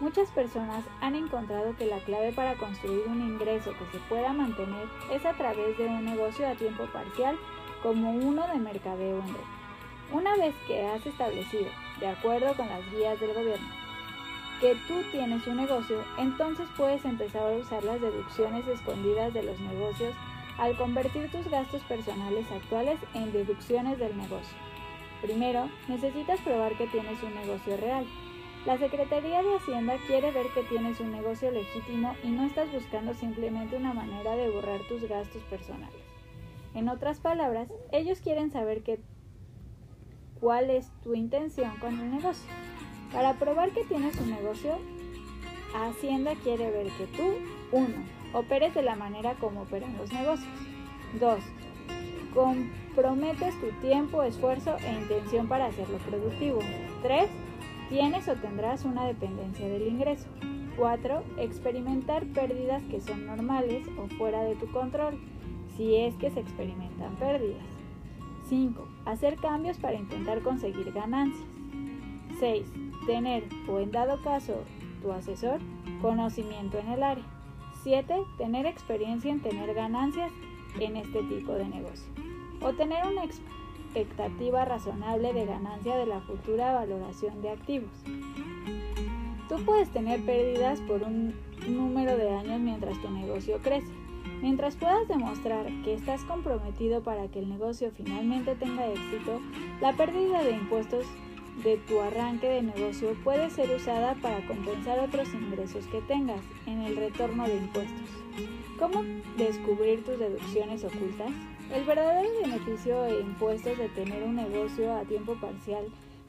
Muchas 0.00 0.30
personas 0.30 0.84
han 1.02 1.16
encontrado 1.16 1.76
que 1.76 1.84
la 1.84 1.98
clave 1.98 2.32
para 2.32 2.54
construir 2.54 3.06
un 3.06 3.20
ingreso 3.20 3.72
que 3.72 3.84
se 3.92 4.02
pueda 4.08 4.32
mantener 4.32 4.88
es 5.12 5.26
a 5.26 5.34
través 5.34 5.76
de 5.76 5.84
un 5.84 6.02
negocio 6.02 6.48
a 6.48 6.54
tiempo 6.54 6.86
parcial 6.86 7.36
como 7.82 8.10
uno 8.10 8.48
de 8.48 8.58
mercadeo 8.58 9.18
en 9.20 9.28
red. 9.34 9.59
Una 10.12 10.36
vez 10.36 10.54
que 10.66 10.82
has 10.86 11.06
establecido, 11.06 11.70
de 12.00 12.08
acuerdo 12.08 12.54
con 12.54 12.68
las 12.68 12.90
guías 12.90 13.20
del 13.20 13.32
gobierno, 13.32 13.68
que 14.60 14.74
tú 14.88 15.02
tienes 15.12 15.46
un 15.46 15.56
negocio, 15.56 16.02
entonces 16.18 16.68
puedes 16.76 17.04
empezar 17.04 17.42
a 17.42 17.56
usar 17.56 17.84
las 17.84 18.00
deducciones 18.00 18.66
escondidas 18.66 19.32
de 19.32 19.44
los 19.44 19.58
negocios 19.60 20.12
al 20.58 20.76
convertir 20.76 21.30
tus 21.30 21.48
gastos 21.48 21.82
personales 21.84 22.44
actuales 22.50 22.98
en 23.14 23.32
deducciones 23.32 23.98
del 23.98 24.16
negocio. 24.16 24.58
Primero, 25.22 25.70
necesitas 25.88 26.40
probar 26.40 26.76
que 26.76 26.88
tienes 26.88 27.22
un 27.22 27.34
negocio 27.34 27.76
real. 27.76 28.04
La 28.66 28.76
Secretaría 28.78 29.42
de 29.42 29.56
Hacienda 29.56 29.96
quiere 30.06 30.32
ver 30.32 30.46
que 30.54 30.62
tienes 30.64 31.00
un 31.00 31.12
negocio 31.12 31.50
legítimo 31.50 32.14
y 32.22 32.28
no 32.28 32.44
estás 32.44 32.70
buscando 32.72 33.14
simplemente 33.14 33.76
una 33.76 33.94
manera 33.94 34.36
de 34.36 34.50
borrar 34.50 34.80
tus 34.88 35.08
gastos 35.08 35.42
personales. 35.44 36.02
En 36.74 36.88
otras 36.88 37.20
palabras, 37.20 37.68
ellos 37.90 38.20
quieren 38.20 38.50
saber 38.50 38.82
que, 38.82 39.00
cuál 40.40 40.70
es 40.70 40.90
tu 41.02 41.14
intención 41.14 41.76
con 41.78 41.98
el 41.98 42.10
negocio. 42.10 42.50
Para 43.12 43.34
probar 43.34 43.70
que 43.70 43.84
tienes 43.84 44.18
un 44.20 44.30
negocio, 44.30 44.78
Hacienda 45.74 46.34
quiere 46.42 46.70
ver 46.70 46.88
que 46.98 47.06
tú, 47.06 47.22
1. 47.72 47.86
Operes 48.32 48.74
de 48.74 48.82
la 48.82 48.96
manera 48.96 49.34
como 49.34 49.62
operan 49.62 49.96
los 49.96 50.12
negocios. 50.12 50.48
2. 51.20 51.38
Comprometes 52.34 53.60
tu 53.60 53.68
tiempo, 53.80 54.22
esfuerzo 54.22 54.76
e 54.78 54.92
intención 54.92 55.48
para 55.48 55.66
hacerlo 55.66 55.98
productivo. 55.98 56.60
3 57.02 57.28
Tienes 57.90 58.28
o 58.28 58.36
tendrás 58.36 58.84
una 58.84 59.04
dependencia 59.04 59.68
del 59.68 59.88
ingreso. 59.88 60.28
4. 60.76 61.24
Experimentar 61.38 62.24
pérdidas 62.26 62.84
que 62.84 63.00
son 63.00 63.26
normales 63.26 63.84
o 63.98 64.06
fuera 64.16 64.44
de 64.44 64.54
tu 64.54 64.70
control, 64.70 65.18
si 65.76 65.96
es 65.96 66.14
que 66.14 66.30
se 66.30 66.38
experimentan 66.38 67.16
pérdidas. 67.16 67.66
5. 68.48 68.86
Hacer 69.04 69.36
cambios 69.36 69.78
para 69.78 69.94
intentar 69.94 70.42
conseguir 70.42 70.92
ganancias. 70.92 71.48
6. 72.38 72.66
Tener, 73.06 73.44
o 73.68 73.80
en 73.80 73.90
dado 73.90 74.22
caso, 74.22 74.62
tu 75.02 75.12
asesor, 75.12 75.60
conocimiento 76.00 76.78
en 76.78 76.88
el 76.88 77.02
área. 77.02 77.24
7. 77.82 78.24
Tener 78.36 78.66
experiencia 78.66 79.30
en 79.30 79.40
tener 79.40 79.74
ganancias 79.74 80.30
en 80.78 80.96
este 80.96 81.22
tipo 81.24 81.52
de 81.52 81.66
negocio. 81.66 82.10
O 82.62 82.72
tener 82.72 83.06
una 83.06 83.24
expectativa 83.24 84.64
razonable 84.64 85.32
de 85.32 85.46
ganancia 85.46 85.96
de 85.96 86.06
la 86.06 86.20
futura 86.20 86.74
valoración 86.74 87.42
de 87.42 87.50
activos. 87.50 87.90
Tú 89.48 89.56
puedes 89.64 89.90
tener 89.90 90.20
pérdidas 90.24 90.78
por 90.80 91.02
un 91.02 91.34
número 91.66 92.16
de 92.16 92.30
años 92.30 92.60
mientras 92.60 93.00
tu 93.02 93.10
negocio 93.10 93.58
crece. 93.62 93.99
Mientras 94.42 94.74
puedas 94.76 95.06
demostrar 95.06 95.66
que 95.84 95.94
estás 95.94 96.24
comprometido 96.24 97.02
para 97.02 97.28
que 97.28 97.40
el 97.40 97.48
negocio 97.48 97.92
finalmente 97.94 98.54
tenga 98.54 98.86
éxito, 98.86 99.40
la 99.80 99.92
pérdida 99.92 100.42
de 100.42 100.52
impuestos 100.52 101.04
de 101.62 101.76
tu 101.76 102.00
arranque 102.00 102.48
de 102.48 102.62
negocio 102.62 103.14
puede 103.22 103.50
ser 103.50 103.70
usada 103.70 104.14
para 104.14 104.46
compensar 104.46 104.98
otros 104.98 105.28
ingresos 105.34 105.86
que 105.88 106.00
tengas 106.02 106.40
en 106.66 106.80
el 106.82 106.96
retorno 106.96 107.46
de 107.46 107.56
impuestos. 107.56 108.08
¿Cómo 108.78 109.04
descubrir 109.36 110.02
tus 110.04 110.18
deducciones 110.18 110.84
ocultas? 110.84 111.30
El 111.74 111.84
verdadero 111.84 112.30
beneficio 112.42 113.04
e 113.04 113.20
impuestos 113.20 113.76
de 113.76 113.90
tener 113.90 114.22
un 114.22 114.36
negocio 114.36 114.90
a 114.94 115.02
tiempo 115.02 115.34
parcial 115.34 115.84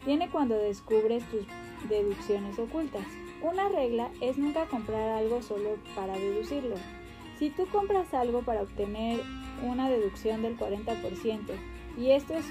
viene 0.06 0.30
cuando 0.30 0.58
descubres 0.58 1.24
tus 1.30 1.46
deducciones 1.88 2.60
ocultas. 2.60 3.06
Una 3.42 3.70
regla 3.70 4.10
es 4.20 4.38
nunca 4.38 4.66
comprar 4.66 5.10
algo 5.10 5.42
solo 5.42 5.78
para 5.96 6.14
deducirlo. 6.14 6.76
Si 7.42 7.50
tú 7.50 7.66
compras 7.72 8.14
algo 8.14 8.44
para 8.44 8.62
obtener 8.62 9.20
una 9.68 9.90
deducción 9.90 10.44
del 10.44 10.60
40% 10.60 11.40
y 11.98 12.12
esto 12.12 12.36
es 12.36 12.46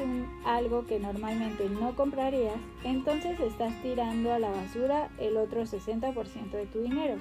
algo 0.45 0.85
que 0.85 0.99
normalmente 0.99 1.69
no 1.69 1.95
comprarías, 1.95 2.57
entonces 2.83 3.39
estás 3.39 3.73
tirando 3.83 4.33
a 4.33 4.41
la 4.41 4.51
basura 4.51 5.09
el 5.21 5.37
otro 5.37 5.63
60% 5.63 6.51
de 6.51 6.67
tu 6.67 6.81
dinero. 6.81 7.21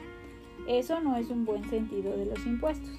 Eso 0.68 1.00
no 1.00 1.16
es 1.16 1.30
un 1.30 1.46
buen 1.46 1.70
sentido 1.70 2.18
de 2.18 2.26
los 2.26 2.44
impuestos. 2.48 2.90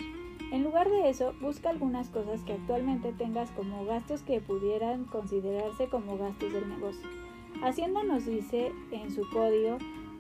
En 0.53 0.63
lugar 0.63 0.89
de 0.89 1.11
eso, 1.11 1.35
busca 1.41 1.71
algunas 1.71 2.09
cosas 2.09 2.41
que 2.45 2.53
actualmente 2.53 3.13
tengas 3.13 3.51
como 3.51 3.85
gastos 3.87 4.23
que 4.23 4.41
pudieran 4.41 5.05
considerarse 5.07 5.89
como 5.89 6.17
gastos 6.17 6.53
del 6.53 6.69
negocio. 6.69 7.09
Hacienda 7.65 8.05
nos 8.05 8.25
dice 8.25 8.71
en 8.93 9.11
su 9.11 9.29
código 9.31 9.79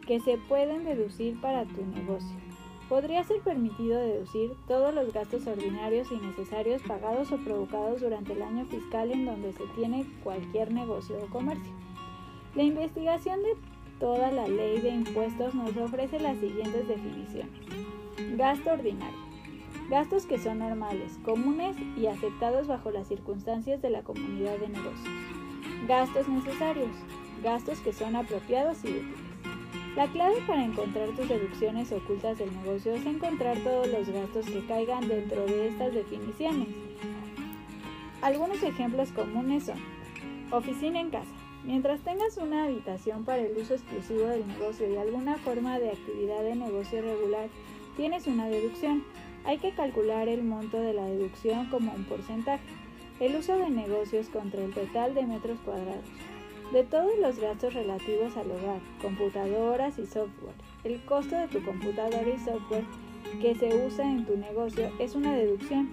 que 0.08 0.18
se 0.18 0.38
pueden 0.38 0.84
deducir 0.84 1.40
para 1.40 1.66
tu 1.66 1.86
negocio. 1.86 2.49
Podría 2.90 3.24
ser 3.24 3.40
permitido 3.40 3.98
deducir 3.98 4.52
todos 4.68 4.92
los 4.92 5.10
gastos 5.14 5.46
ordinarios 5.46 6.12
y 6.12 6.16
necesarios 6.16 6.82
pagados 6.82 7.32
o 7.32 7.38
provocados 7.38 8.02
durante 8.02 8.34
el 8.34 8.42
año 8.42 8.66
fiscal 8.66 9.10
en 9.10 9.24
donde 9.24 9.54
se 9.54 9.64
tiene 9.76 10.04
cualquier 10.22 10.70
negocio 10.70 11.16
o 11.22 11.26
comercio. 11.30 11.72
La 12.54 12.64
investigación 12.64 13.42
de 13.42 13.56
toda 13.98 14.30
la 14.30 14.46
ley 14.46 14.80
de 14.80 14.90
impuestos 14.90 15.54
nos 15.54 15.74
ofrece 15.78 16.20
las 16.20 16.36
siguientes 16.38 16.86
definiciones. 16.86 17.52
Gasto 18.36 18.72
ordinario 18.72 19.30
gastos 19.90 20.24
que 20.24 20.38
son 20.38 20.60
normales, 20.60 21.18
comunes 21.24 21.76
y 21.96 22.06
aceptados 22.06 22.68
bajo 22.68 22.92
las 22.92 23.08
circunstancias 23.08 23.82
de 23.82 23.90
la 23.90 24.02
comunidad 24.02 24.56
de 24.58 24.68
negocios. 24.68 25.08
Gastos 25.88 26.28
necesarios, 26.28 26.90
gastos 27.42 27.80
que 27.80 27.92
son 27.92 28.14
apropiados 28.14 28.84
y 28.84 28.88
útiles. 28.88 29.19
La 30.00 30.06
clave 30.06 30.36
para 30.46 30.64
encontrar 30.64 31.10
tus 31.10 31.28
deducciones 31.28 31.92
ocultas 31.92 32.38
del 32.38 32.50
negocio 32.54 32.94
es 32.94 33.04
encontrar 33.04 33.58
todos 33.58 33.86
los 33.86 34.08
gastos 34.08 34.46
que 34.46 34.64
caigan 34.64 35.06
dentro 35.06 35.44
de 35.44 35.68
estas 35.68 35.92
definiciones. 35.92 36.68
Algunos 38.22 38.62
ejemplos 38.62 39.12
comunes 39.12 39.64
son 39.64 39.78
oficina 40.52 41.00
en 41.00 41.10
casa. 41.10 41.28
Mientras 41.64 42.00
tengas 42.00 42.38
una 42.38 42.64
habitación 42.64 43.26
para 43.26 43.42
el 43.42 43.54
uso 43.58 43.74
exclusivo 43.74 44.22
del 44.22 44.48
negocio 44.48 44.90
y 44.90 44.96
alguna 44.96 45.36
forma 45.36 45.78
de 45.78 45.90
actividad 45.90 46.44
de 46.44 46.54
negocio 46.54 47.02
regular, 47.02 47.50
tienes 47.98 48.26
una 48.26 48.48
deducción. 48.48 49.04
Hay 49.44 49.58
que 49.58 49.72
calcular 49.72 50.28
el 50.28 50.42
monto 50.42 50.80
de 50.80 50.94
la 50.94 51.04
deducción 51.04 51.66
como 51.66 51.92
un 51.92 52.04
porcentaje. 52.04 52.64
El 53.20 53.36
uso 53.36 53.54
de 53.58 53.68
negocios 53.68 54.30
contra 54.30 54.64
el 54.64 54.72
total 54.72 55.14
de 55.14 55.26
metros 55.26 55.58
cuadrados. 55.62 56.06
De 56.72 56.84
todos 56.84 57.18
los 57.18 57.40
gastos 57.40 57.74
relativos 57.74 58.36
al 58.36 58.48
hogar, 58.48 58.80
computadoras 59.02 59.98
y 59.98 60.06
software. 60.06 60.54
El 60.84 61.04
costo 61.04 61.36
de 61.36 61.48
tu 61.48 61.64
computadora 61.64 62.28
y 62.28 62.38
software 62.38 62.84
que 63.42 63.56
se 63.56 63.86
usa 63.86 64.08
en 64.08 64.24
tu 64.24 64.36
negocio 64.36 64.88
es 65.00 65.16
una 65.16 65.34
deducción. 65.34 65.90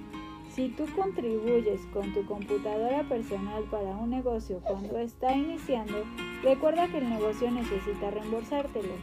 Si 0.51 0.69
tú 0.69 0.85
contribuyes 0.95 1.81
con 1.93 2.13
tu 2.13 2.23
computadora 2.25 3.03
personal 3.09 3.63
para 3.71 3.97
un 3.97 4.11
negocio 4.11 4.59
cuando 4.63 4.99
está 4.99 5.35
iniciando, 5.35 6.03
recuerda 6.43 6.87
que 6.87 6.99
el 6.99 7.09
negocio 7.09 7.49
necesita 7.49 8.11
reembolsártelo. 8.11 8.93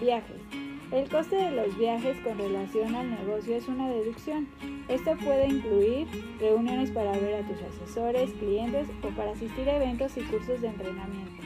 Viajes. 0.00 0.69
El 0.92 1.08
coste 1.08 1.36
de 1.36 1.52
los 1.52 1.78
viajes 1.78 2.16
con 2.24 2.36
relación 2.36 2.96
al 2.96 3.10
negocio 3.10 3.54
es 3.54 3.68
una 3.68 3.88
deducción. 3.88 4.48
Esto 4.88 5.16
puede 5.24 5.46
incluir 5.46 6.08
reuniones 6.40 6.90
para 6.90 7.12
ver 7.12 7.44
a 7.44 7.46
tus 7.46 7.62
asesores, 7.62 8.32
clientes 8.32 8.88
o 9.04 9.08
para 9.14 9.30
asistir 9.30 9.68
a 9.68 9.76
eventos 9.76 10.16
y 10.16 10.22
cursos 10.22 10.60
de 10.60 10.66
entrenamiento. 10.66 11.42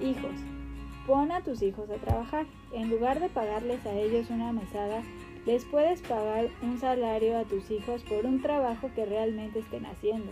Hijos. 0.00 0.30
Pon 1.08 1.32
a 1.32 1.42
tus 1.42 1.60
hijos 1.62 1.90
a 1.90 1.96
trabajar. 1.96 2.46
En 2.72 2.88
lugar 2.88 3.18
de 3.18 3.28
pagarles 3.28 3.84
a 3.84 3.92
ellos 3.94 4.30
una 4.30 4.52
mesada, 4.52 5.02
les 5.44 5.64
puedes 5.64 6.00
pagar 6.02 6.48
un 6.62 6.78
salario 6.78 7.36
a 7.36 7.44
tus 7.44 7.68
hijos 7.72 8.04
por 8.04 8.26
un 8.26 8.42
trabajo 8.42 8.90
que 8.94 9.06
realmente 9.06 9.58
estén 9.58 9.86
haciendo. 9.86 10.30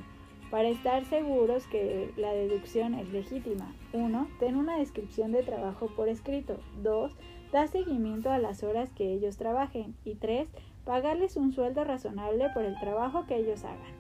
Para 0.53 0.69
estar 0.69 1.05
seguros 1.07 1.67
que 1.67 2.13
la 2.17 2.33
deducción 2.33 2.95
es 2.95 3.09
legítima. 3.09 3.75
1. 3.93 4.29
Ten 4.39 4.55
una 4.55 4.79
descripción 4.79 5.33
de 5.33 5.43
trabajo 5.43 5.89
por 5.97 6.09
escrito. 6.09 6.61
2 6.85 7.13
Da 7.53 7.67
seguimiento 7.67 8.31
a 8.31 8.39
las 8.39 8.63
horas 8.63 8.91
que 8.93 9.13
ellos 9.13 9.37
trabajen. 9.37 9.95
Y 10.05 10.17
3. 10.17 10.49
Pagarles 10.85 11.37
un 11.37 11.53
sueldo 11.53 11.85
razonable 11.85 12.49
por 12.55 12.65
el 12.65 12.79
trabajo 12.79 13.27
que 13.27 13.37
ellos 13.37 13.65
hagan. 13.65 13.95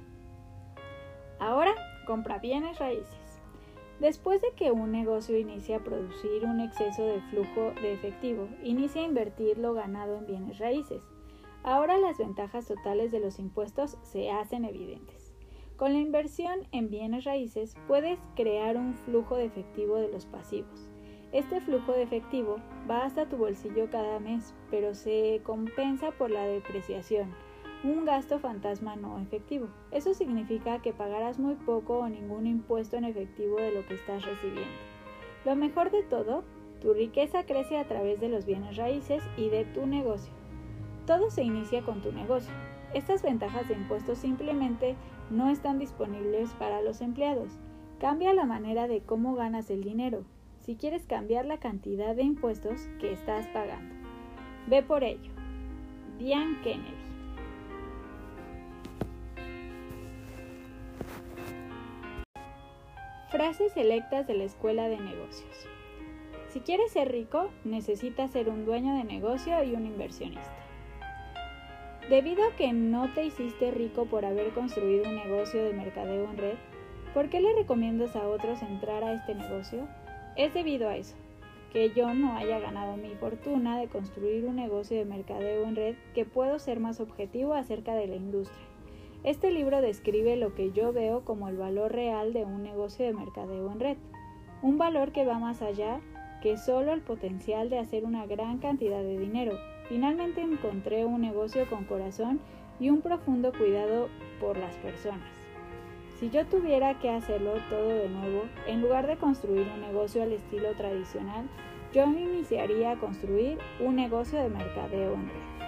Ahora, 1.38 1.74
compra 2.06 2.38
bienes 2.38 2.78
raíces. 2.78 3.40
Después 4.00 4.42
de 4.42 4.48
que 4.56 4.72
un 4.72 4.92
negocio 4.92 5.38
inicia 5.38 5.76
a 5.76 5.84
producir 5.84 6.44
un 6.44 6.60
exceso 6.60 7.02
de 7.02 7.20
flujo 7.30 7.72
de 7.80 7.94
efectivo, 7.94 8.48
inicia 8.62 9.00
a 9.00 9.06
invertir 9.06 9.58
lo 9.58 9.72
ganado 9.72 10.16
en 10.16 10.26
bienes 10.26 10.58
raíces. 10.58 11.02
Ahora 11.62 11.96
las 11.98 12.18
ventajas 12.18 12.66
totales 12.66 13.10
de 13.10 13.20
los 13.20 13.38
impuestos 13.38 13.96
se 14.02 14.30
hacen 14.30 14.64
evidentes. 14.64 15.32
Con 15.76 15.92
la 15.92 15.98
inversión 15.98 16.60
en 16.72 16.90
bienes 16.90 17.24
raíces 17.24 17.74
puedes 17.86 18.18
crear 18.34 18.76
un 18.76 18.94
flujo 18.94 19.36
de 19.36 19.46
efectivo 19.46 19.96
de 19.96 20.08
los 20.08 20.26
pasivos. 20.26 20.88
Este 21.36 21.60
flujo 21.60 21.92
de 21.92 22.02
efectivo 22.02 22.56
va 22.90 23.04
hasta 23.04 23.26
tu 23.26 23.36
bolsillo 23.36 23.90
cada 23.90 24.18
mes, 24.20 24.54
pero 24.70 24.94
se 24.94 25.42
compensa 25.44 26.10
por 26.12 26.30
la 26.30 26.44
depreciación, 26.44 27.34
un 27.84 28.06
gasto 28.06 28.38
fantasma 28.38 28.96
no 28.96 29.18
efectivo. 29.18 29.68
Eso 29.90 30.14
significa 30.14 30.80
que 30.80 30.94
pagarás 30.94 31.38
muy 31.38 31.56
poco 31.56 31.98
o 31.98 32.08
ningún 32.08 32.46
impuesto 32.46 32.96
en 32.96 33.04
efectivo 33.04 33.58
de 33.58 33.70
lo 33.70 33.84
que 33.84 33.96
estás 33.96 34.24
recibiendo. 34.24 34.72
Lo 35.44 35.56
mejor 35.56 35.90
de 35.90 36.04
todo 36.04 36.42
Tu 36.80 36.94
riqueza 36.94 37.44
crece 37.44 37.76
a 37.76 37.86
través 37.86 38.18
de 38.18 38.30
los 38.30 38.46
bienes 38.46 38.78
raíces 38.78 39.22
y 39.36 39.50
de 39.50 39.66
tu 39.66 39.86
negocio. 39.86 40.32
Todo 41.06 41.30
se 41.30 41.42
inicia 41.42 41.82
con 41.82 42.00
tu 42.00 42.12
negocio. 42.12 42.54
Estas 42.94 43.22
ventajas 43.22 43.68
de 43.68 43.74
impuestos 43.74 44.16
simplemente 44.16 44.96
no 45.30 45.50
están 45.50 45.78
disponibles 45.78 46.54
para 46.54 46.80
los 46.80 47.02
empleados. 47.02 47.58
Cambia 48.00 48.32
la 48.32 48.46
manera 48.46 48.88
de 48.88 49.02
cómo 49.02 49.34
ganas 49.34 49.70
el 49.70 49.82
dinero, 49.82 50.24
si 50.66 50.74
quieres 50.74 51.06
cambiar 51.06 51.46
la 51.46 51.58
cantidad 51.58 52.16
de 52.16 52.24
impuestos 52.24 52.88
que 53.00 53.12
estás 53.12 53.46
pagando. 53.48 53.94
Ve 54.66 54.82
por 54.82 55.04
ello. 55.04 55.30
Diane 56.18 56.60
Kennedy. 56.62 56.90
Frases 63.30 63.72
selectas 63.74 64.26
de 64.26 64.34
la 64.34 64.44
Escuela 64.44 64.88
de 64.88 64.98
Negocios. 64.98 65.68
Si 66.48 66.60
quieres 66.60 66.90
ser 66.90 67.12
rico, 67.12 67.48
necesitas 67.64 68.32
ser 68.32 68.48
un 68.48 68.64
dueño 68.64 68.96
de 68.96 69.04
negocio 69.04 69.62
y 69.62 69.74
un 69.74 69.86
inversionista. 69.86 70.52
Debido 72.08 72.42
a 72.44 72.56
que 72.56 72.72
no 72.72 73.12
te 73.14 73.24
hiciste 73.24 73.70
rico 73.70 74.06
por 74.06 74.24
haber 74.24 74.50
construido 74.50 75.08
un 75.08 75.16
negocio 75.16 75.62
de 75.62 75.74
mercadeo 75.74 76.28
en 76.28 76.38
red, 76.38 76.54
¿por 77.14 77.28
qué 77.28 77.40
le 77.40 77.54
recomiendas 77.54 78.16
a 78.16 78.26
otros 78.26 78.62
entrar 78.62 79.04
a 79.04 79.12
este 79.12 79.34
negocio? 79.34 79.86
Es 80.36 80.52
debido 80.52 80.90
a 80.90 80.96
eso, 80.96 81.16
que 81.72 81.90
yo 81.92 82.12
no 82.12 82.36
haya 82.36 82.58
ganado 82.58 82.98
mi 82.98 83.14
fortuna 83.14 83.78
de 83.78 83.88
construir 83.88 84.44
un 84.44 84.56
negocio 84.56 84.98
de 84.98 85.06
mercadeo 85.06 85.64
en 85.64 85.76
red 85.76 85.96
que 86.14 86.26
puedo 86.26 86.58
ser 86.58 86.78
más 86.78 87.00
objetivo 87.00 87.54
acerca 87.54 87.94
de 87.94 88.06
la 88.06 88.16
industria. 88.16 88.66
Este 89.24 89.50
libro 89.50 89.80
describe 89.80 90.36
lo 90.36 90.54
que 90.54 90.72
yo 90.72 90.92
veo 90.92 91.24
como 91.24 91.48
el 91.48 91.56
valor 91.56 91.90
real 91.90 92.34
de 92.34 92.44
un 92.44 92.62
negocio 92.62 93.06
de 93.06 93.14
mercadeo 93.14 93.72
en 93.72 93.80
red, 93.80 93.96
un 94.60 94.76
valor 94.76 95.12
que 95.12 95.24
va 95.24 95.38
más 95.38 95.62
allá 95.62 96.00
que 96.42 96.58
solo 96.58 96.92
el 96.92 97.00
potencial 97.00 97.70
de 97.70 97.78
hacer 97.78 98.04
una 98.04 98.26
gran 98.26 98.58
cantidad 98.58 99.02
de 99.02 99.18
dinero. 99.18 99.58
Finalmente 99.88 100.42
encontré 100.42 101.06
un 101.06 101.22
negocio 101.22 101.66
con 101.70 101.84
corazón 101.84 102.40
y 102.78 102.90
un 102.90 103.00
profundo 103.00 103.52
cuidado 103.56 104.08
por 104.38 104.58
las 104.58 104.76
personas. 104.76 105.35
Si 106.18 106.30
yo 106.30 106.46
tuviera 106.46 106.98
que 106.98 107.10
hacerlo 107.10 107.52
todo 107.68 107.88
de 107.88 108.08
nuevo, 108.08 108.44
en 108.66 108.80
lugar 108.80 109.06
de 109.06 109.18
construir 109.18 109.68
un 109.74 109.82
negocio 109.82 110.22
al 110.22 110.32
estilo 110.32 110.72
tradicional, 110.72 111.46
yo 111.92 112.04
iniciaría 112.04 112.92
a 112.92 112.96
construir 112.96 113.58
un 113.80 113.96
negocio 113.96 114.40
de 114.40 114.48
mercadeo 114.48 115.12
en 115.12 115.28
red. 115.28 115.66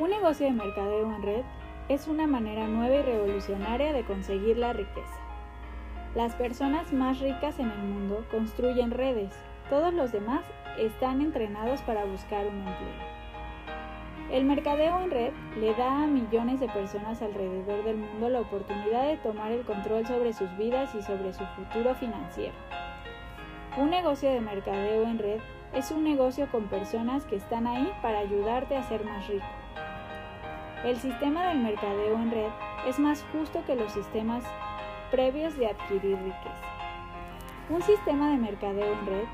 Un 0.00 0.10
negocio 0.10 0.46
de 0.46 0.52
mercadeo 0.52 1.14
en 1.14 1.22
red 1.22 1.42
es 1.88 2.08
una 2.08 2.26
manera 2.26 2.66
nueva 2.66 2.96
y 2.96 3.02
revolucionaria 3.02 3.92
de 3.92 4.04
conseguir 4.04 4.58
la 4.58 4.72
riqueza. 4.72 5.20
Las 6.16 6.34
personas 6.34 6.92
más 6.92 7.20
ricas 7.20 7.60
en 7.60 7.70
el 7.70 7.78
mundo 7.78 8.24
construyen 8.32 8.90
redes, 8.90 9.32
todos 9.70 9.94
los 9.94 10.10
demás 10.10 10.44
están 10.76 11.20
entrenados 11.20 11.80
para 11.82 12.04
buscar 12.04 12.46
un 12.46 12.58
empleo. 12.58 13.13
El 14.34 14.46
mercadeo 14.46 14.98
en 14.98 15.12
red 15.12 15.32
le 15.60 15.74
da 15.74 16.02
a 16.02 16.06
millones 16.08 16.58
de 16.58 16.66
personas 16.66 17.22
alrededor 17.22 17.84
del 17.84 17.98
mundo 17.98 18.28
la 18.28 18.40
oportunidad 18.40 19.06
de 19.06 19.16
tomar 19.18 19.52
el 19.52 19.62
control 19.62 20.04
sobre 20.08 20.32
sus 20.32 20.48
vidas 20.56 20.92
y 20.96 21.02
sobre 21.02 21.32
su 21.32 21.44
futuro 21.46 21.94
financiero. 21.94 22.52
Un 23.76 23.90
negocio 23.90 24.32
de 24.32 24.40
mercadeo 24.40 25.04
en 25.04 25.20
red 25.20 25.38
es 25.72 25.92
un 25.92 26.02
negocio 26.02 26.48
con 26.50 26.64
personas 26.64 27.24
que 27.26 27.36
están 27.36 27.68
ahí 27.68 27.88
para 28.02 28.18
ayudarte 28.18 28.76
a 28.76 28.82
ser 28.82 29.04
más 29.04 29.24
rico. 29.28 29.46
El 30.84 30.96
sistema 30.96 31.50
del 31.50 31.60
mercadeo 31.60 32.16
en 32.16 32.32
red 32.32 32.50
es 32.88 32.98
más 32.98 33.24
justo 33.30 33.62
que 33.64 33.76
los 33.76 33.92
sistemas 33.92 34.42
previos 35.12 35.56
de 35.56 35.68
adquirir 35.68 36.18
riqueza. 36.18 36.66
Un 37.70 37.82
sistema 37.82 38.32
de 38.32 38.38
mercadeo 38.38 38.94
en 38.94 39.06
red, 39.06 39.24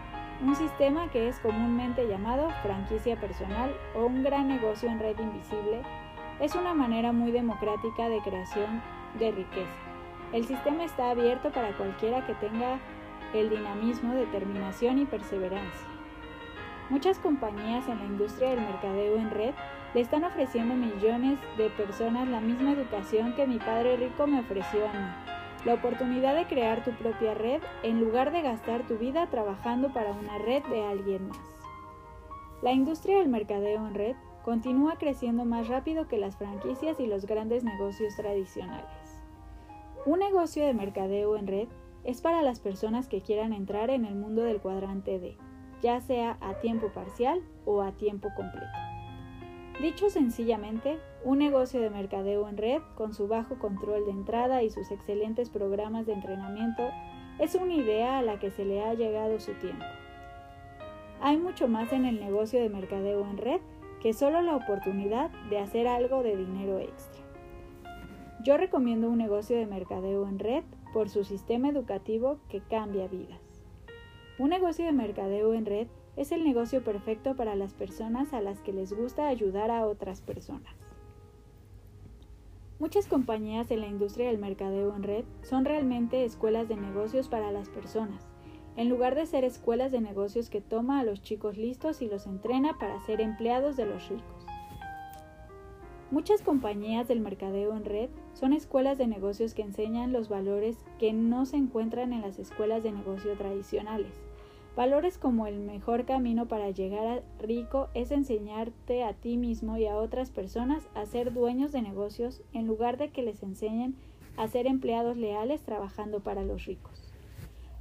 un 0.42 0.57
sistema 0.57 1.11
que 1.11 1.29
es 1.29 1.38
comúnmente 1.40 2.09
llamado 2.09 2.50
franquicia 2.62 3.16
personal 3.16 3.74
o 3.94 4.07
un 4.07 4.22
gran 4.22 4.48
negocio 4.48 4.88
en 4.88 4.98
red 4.98 5.18
invisible, 5.18 5.83
es 6.40 6.55
una 6.55 6.72
manera 6.72 7.12
muy 7.12 7.31
democrática 7.31 8.09
de 8.09 8.20
creación 8.20 8.83
de 9.18 9.33
riqueza. 9.33 9.76
El 10.33 10.46
sistema 10.46 10.85
está 10.85 11.11
abierto 11.11 11.50
para 11.50 11.76
cualquiera 11.76 12.24
que 12.26 12.35
tenga 12.35 12.79
el 13.35 13.50
dinamismo, 13.50 14.14
determinación 14.14 14.98
y 14.98 15.05
perseverancia. 15.05 15.88
Muchas 16.88 17.18
compañías 17.18 17.87
en 17.88 17.98
la 17.98 18.05
industria 18.05 18.50
del 18.50 18.62
mercadeo 18.62 19.16
en 19.16 19.31
red 19.31 19.55
le 19.92 20.00
están 20.00 20.24
ofreciendo 20.24 20.74
a 20.74 20.76
millones 20.76 21.38
de 21.59 21.68
personas 21.70 22.26
la 22.29 22.40
misma 22.40 22.72
educación 22.72 23.35
que 23.35 23.46
mi 23.46 23.59
padre 23.59 23.96
rico 23.96 24.26
me 24.26 24.40
ofreció 24.40 24.88
a 24.88 24.92
mí 24.92 25.39
la 25.64 25.75
oportunidad 25.75 26.35
de 26.35 26.46
crear 26.46 26.83
tu 26.85 26.92
propia 26.92 27.35
red 27.35 27.61
en 27.83 28.01
lugar 28.01 28.33
de 28.33 28.42
gastar 28.42 28.87
tu 28.87 28.96
vida 28.96 29.27
trabajando 29.27 29.92
para 29.92 30.12
una 30.12 30.38
red 30.38 30.62
de 30.64 30.85
alguien 30.85 31.29
más. 31.29 31.38
La 32.62 32.73
industria 32.73 33.18
del 33.18 33.29
mercadeo 33.29 33.87
en 33.87 33.94
red 33.94 34.16
continúa 34.44 34.96
creciendo 34.96 35.44
más 35.44 35.68
rápido 35.68 36.09
que 36.09 36.18
las 36.18 36.37
franquicias 36.37 36.99
y 37.01 37.07
los 37.07 37.27
grandes 37.27 37.62
negocios 37.62 38.16
tradicionales. 38.16 39.23
Un 40.07 40.18
negocio 40.20 40.64
de 40.64 40.73
mercadeo 40.73 41.37
en 41.37 41.46
red 41.46 41.68
es 42.05 42.23
para 42.23 42.40
las 42.40 42.61
personas 42.61 43.07
que 43.07 43.20
quieran 43.20 43.53
entrar 43.53 43.90
en 43.90 44.07
el 44.07 44.14
mundo 44.14 44.42
del 44.42 44.61
cuadrante 44.61 45.18
D, 45.18 45.37
ya 45.83 46.01
sea 46.01 46.38
a 46.40 46.55
tiempo 46.55 46.88
parcial 46.88 47.42
o 47.66 47.83
a 47.83 47.92
tiempo 47.92 48.29
completo. 48.35 48.66
Dicho 49.81 50.09
sencillamente, 50.09 50.99
un 51.24 51.38
negocio 51.38 51.80
de 51.80 51.90
mercadeo 51.90 52.48
en 52.48 52.56
red, 52.56 52.80
con 52.94 53.12
su 53.12 53.28
bajo 53.28 53.59
control 53.59 54.06
de 54.06 54.12
entrada 54.12 54.62
y 54.62 54.70
sus 54.70 54.90
excelentes 54.90 55.50
programas 55.50 56.06
de 56.06 56.14
entrenamiento, 56.14 56.88
es 57.38 57.54
una 57.54 57.74
idea 57.74 58.18
a 58.18 58.22
la 58.22 58.38
que 58.38 58.50
se 58.50 58.64
le 58.64 58.83
ha 58.83 58.94
llegado 58.94 59.38
su 59.38 59.52
tiempo. 59.54 59.85
Hay 61.20 61.37
mucho 61.37 61.68
más 61.68 61.92
en 61.92 62.06
el 62.06 62.20
negocio 62.20 62.61
de 62.61 62.70
mercadeo 62.70 63.26
en 63.28 63.37
red 63.37 63.61
que 64.00 64.14
solo 64.14 64.40
la 64.40 64.56
oportunidad 64.56 65.30
de 65.50 65.59
hacer 65.59 65.87
algo 65.87 66.22
de 66.22 66.37
dinero 66.37 66.78
extra. 66.78 67.22
Yo 68.42 68.56
recomiendo 68.56 69.11
un 69.11 69.18
negocio 69.18 69.59
de 69.59 69.66
mercadeo 69.66 70.26
en 70.26 70.38
red 70.38 70.64
por 70.94 71.11
su 71.11 71.24
sistema 71.24 71.68
educativo 71.68 72.38
que 72.48 72.61
cambia 72.61 73.06
vidas. 73.06 73.38
Un 74.38 74.48
negocio 74.48 74.87
de 74.87 74.92
mercadeo 74.92 75.52
en 75.52 75.66
red 75.66 75.88
es 76.16 76.33
el 76.33 76.44
negocio 76.44 76.83
perfecto 76.83 77.37
para 77.37 77.54
las 77.54 77.74
personas 77.74 78.33
a 78.33 78.40
las 78.40 78.61
que 78.62 78.72
les 78.72 78.94
gusta 78.94 79.28
ayudar 79.28 79.70
a 79.70 79.87
otras 79.87 80.22
personas. 80.22 80.79
Muchas 82.80 83.06
compañías 83.06 83.70
en 83.70 83.82
la 83.82 83.88
industria 83.88 84.28
del 84.28 84.38
mercadeo 84.38 84.96
en 84.96 85.02
red 85.02 85.24
son 85.42 85.66
realmente 85.66 86.24
escuelas 86.24 86.66
de 86.66 86.76
negocios 86.76 87.28
para 87.28 87.52
las 87.52 87.68
personas, 87.68 88.26
en 88.74 88.88
lugar 88.88 89.14
de 89.14 89.26
ser 89.26 89.44
escuelas 89.44 89.92
de 89.92 90.00
negocios 90.00 90.48
que 90.48 90.62
toma 90.62 90.98
a 90.98 91.04
los 91.04 91.20
chicos 91.20 91.58
listos 91.58 92.00
y 92.00 92.08
los 92.08 92.26
entrena 92.26 92.78
para 92.78 92.98
ser 93.02 93.20
empleados 93.20 93.76
de 93.76 93.84
los 93.84 94.08
ricos. 94.08 94.46
Muchas 96.10 96.40
compañías 96.40 97.06
del 97.06 97.20
mercadeo 97.20 97.76
en 97.76 97.84
red 97.84 98.08
son 98.32 98.54
escuelas 98.54 98.96
de 98.96 99.06
negocios 99.06 99.52
que 99.52 99.60
enseñan 99.60 100.14
los 100.14 100.30
valores 100.30 100.78
que 100.98 101.12
no 101.12 101.44
se 101.44 101.58
encuentran 101.58 102.14
en 102.14 102.22
las 102.22 102.38
escuelas 102.38 102.82
de 102.82 102.92
negocio 102.92 103.36
tradicionales 103.36 104.29
Valores 104.76 105.18
como 105.18 105.46
el 105.48 105.59
mejor 105.59 106.04
camino 106.04 106.46
para 106.46 106.70
llegar 106.70 107.06
a 107.06 107.42
rico 107.42 107.88
es 107.92 108.12
enseñarte 108.12 109.02
a 109.02 109.14
ti 109.14 109.37
mismo 109.37 109.76
y 109.76 109.87
a 109.87 109.96
otras 109.96 110.30
personas 110.30 110.88
a 110.94 111.06
ser 111.06 111.33
dueños 111.33 111.72
de 111.72 111.83
negocios 111.83 112.40
en 112.52 112.66
lugar 112.66 112.96
de 112.96 113.11
que 113.11 113.22
les 113.22 113.42
enseñen 113.42 113.96
a 114.37 114.46
ser 114.46 114.68
empleados 114.68 115.16
leales 115.16 115.61
trabajando 115.62 116.20
para 116.20 116.44
los 116.44 116.66
ricos. 116.66 117.12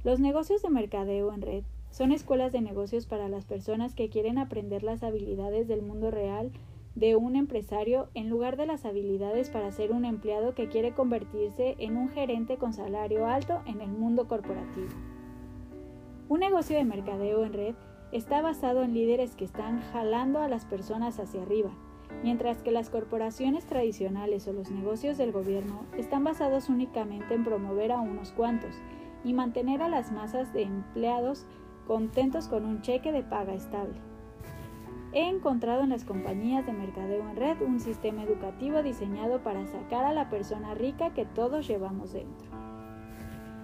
Los 0.02 0.18
negocios 0.18 0.62
de 0.62 0.70
mercadeo 0.70 1.32
en 1.32 1.42
red 1.42 1.62
son 1.90 2.10
escuelas 2.10 2.52
de 2.52 2.60
negocios 2.60 3.06
para 3.06 3.28
las 3.28 3.44
personas 3.44 3.94
que 3.94 4.08
quieren 4.08 4.36
aprender 4.36 4.82
las 4.82 5.02
habilidades 5.04 5.68
del 5.68 5.82
mundo 5.82 6.10
real 6.10 6.50
de 6.96 7.14
un 7.14 7.36
empresario 7.36 8.08
en 8.14 8.28
lugar 8.28 8.56
de 8.56 8.66
las 8.66 8.84
habilidades 8.84 9.48
para 9.48 9.70
ser 9.70 9.92
un 9.92 10.04
empleado 10.04 10.54
que 10.54 10.68
quiere 10.68 10.92
convertirse 10.92 11.76
en 11.78 11.96
un 11.96 12.08
gerente 12.08 12.56
con 12.56 12.72
salario 12.72 13.26
alto 13.26 13.62
en 13.64 13.80
el 13.80 13.90
mundo 13.90 14.26
corporativo. 14.26 14.88
Un 16.30 16.38
negocio 16.38 16.76
de 16.76 16.84
mercadeo 16.84 17.44
en 17.44 17.52
red 17.52 17.74
está 18.12 18.40
basado 18.40 18.84
en 18.84 18.94
líderes 18.94 19.34
que 19.34 19.44
están 19.44 19.82
jalando 19.90 20.40
a 20.40 20.46
las 20.46 20.64
personas 20.64 21.18
hacia 21.18 21.42
arriba, 21.42 21.70
mientras 22.22 22.62
que 22.62 22.70
las 22.70 22.88
corporaciones 22.88 23.66
tradicionales 23.66 24.46
o 24.46 24.52
los 24.52 24.70
negocios 24.70 25.18
del 25.18 25.32
gobierno 25.32 25.84
están 25.98 26.22
basados 26.22 26.68
únicamente 26.68 27.34
en 27.34 27.42
promover 27.42 27.90
a 27.90 28.00
unos 28.00 28.30
cuantos 28.30 28.76
y 29.24 29.32
mantener 29.34 29.82
a 29.82 29.88
las 29.88 30.12
masas 30.12 30.52
de 30.52 30.62
empleados 30.62 31.46
contentos 31.88 32.46
con 32.46 32.64
un 32.64 32.80
cheque 32.80 33.10
de 33.10 33.24
paga 33.24 33.54
estable. 33.54 33.98
He 35.12 35.28
encontrado 35.28 35.82
en 35.82 35.90
las 35.90 36.04
compañías 36.04 36.64
de 36.64 36.72
mercadeo 36.72 37.28
en 37.28 37.34
red 37.34 37.60
un 37.60 37.80
sistema 37.80 38.22
educativo 38.22 38.84
diseñado 38.84 39.42
para 39.42 39.66
sacar 39.66 40.04
a 40.04 40.12
la 40.12 40.30
persona 40.30 40.74
rica 40.74 41.12
que 41.12 41.24
todos 41.24 41.66
llevamos 41.66 42.12
dentro. 42.12 42.48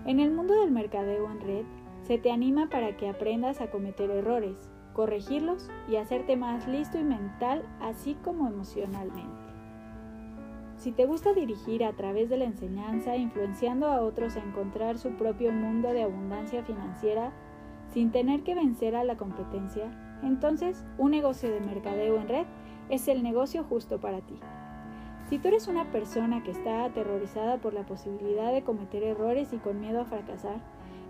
En 0.05 0.19
el 0.19 0.33
mundo 0.33 0.61
del 0.61 0.73
mercadeo 0.73 1.31
en 1.31 1.41
red, 1.41 1.65
se 2.07 2.19
te 2.19 2.31
anima 2.31 2.69
para 2.69 2.97
que 2.97 3.09
aprendas 3.09 3.61
a 3.61 3.69
cometer 3.69 4.11
errores, 4.11 4.71
corregirlos 4.93 5.69
y 5.89 5.97
hacerte 5.97 6.37
más 6.37 6.69
listo 6.69 6.99
y 6.99 7.03
mental, 7.03 7.65
así 7.81 8.15
como 8.23 8.47
emocionalmente. 8.47 9.47
Si 10.77 10.93
te 10.93 11.05
gusta 11.05 11.33
dirigir 11.33 11.85
a 11.85 11.95
través 11.95 12.31
de 12.31 12.37
la 12.37 12.45
enseñanza, 12.45 13.17
influenciando 13.17 13.89
a 13.89 14.03
otros 14.03 14.37
a 14.37 14.41
encontrar 14.41 14.99
su 14.99 15.17
propio 15.17 15.51
mundo 15.51 15.93
de 15.93 16.05
abundancia 16.05 16.63
financiera, 16.63 17.33
sin 17.93 18.13
tener 18.13 18.45
que 18.45 18.55
vencer 18.55 18.95
a 18.95 19.03
la 19.03 19.17
competencia, 19.17 19.91
entonces 20.23 20.85
un 20.99 21.11
negocio 21.11 21.51
de 21.51 21.61
mercadeo 21.61 22.21
en 22.21 22.29
red 22.29 22.47
es 22.89 23.09
el 23.09 23.25
negocio 23.25 23.65
justo 23.65 24.01
para 24.01 24.21
ti. 24.21 24.39
Si 25.29 25.39
tú 25.41 25.49
eres 25.49 25.67
una 25.67 25.91
persona 25.91 26.45
que 26.45 26.53
está 26.53 26.85
aterrorizada 26.85 27.57
por 27.57 27.75
la 27.75 27.85
posibilidad 27.85 28.53
de 28.53 28.63
cometer 28.63 29.03
errores 29.03 29.53
y 29.53 29.57
con 29.57 29.81
miedo 29.81 30.03
a 30.03 30.05
fracasar, 30.05 30.61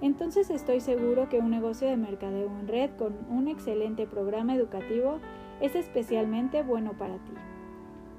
entonces 0.02 0.50
estoy 0.50 0.80
seguro 0.80 1.28
que 1.28 1.38
un 1.38 1.50
negocio 1.50 1.88
de 1.88 1.96
mercadeo 1.96 2.50
en 2.60 2.68
red 2.68 2.90
con 2.98 3.14
un 3.30 3.48
excelente 3.48 4.06
programa 4.06 4.54
educativo 4.54 5.18
es 5.60 5.74
especialmente 5.74 6.62
bueno 6.62 6.92
para 6.92 7.14
ti. 7.14 7.32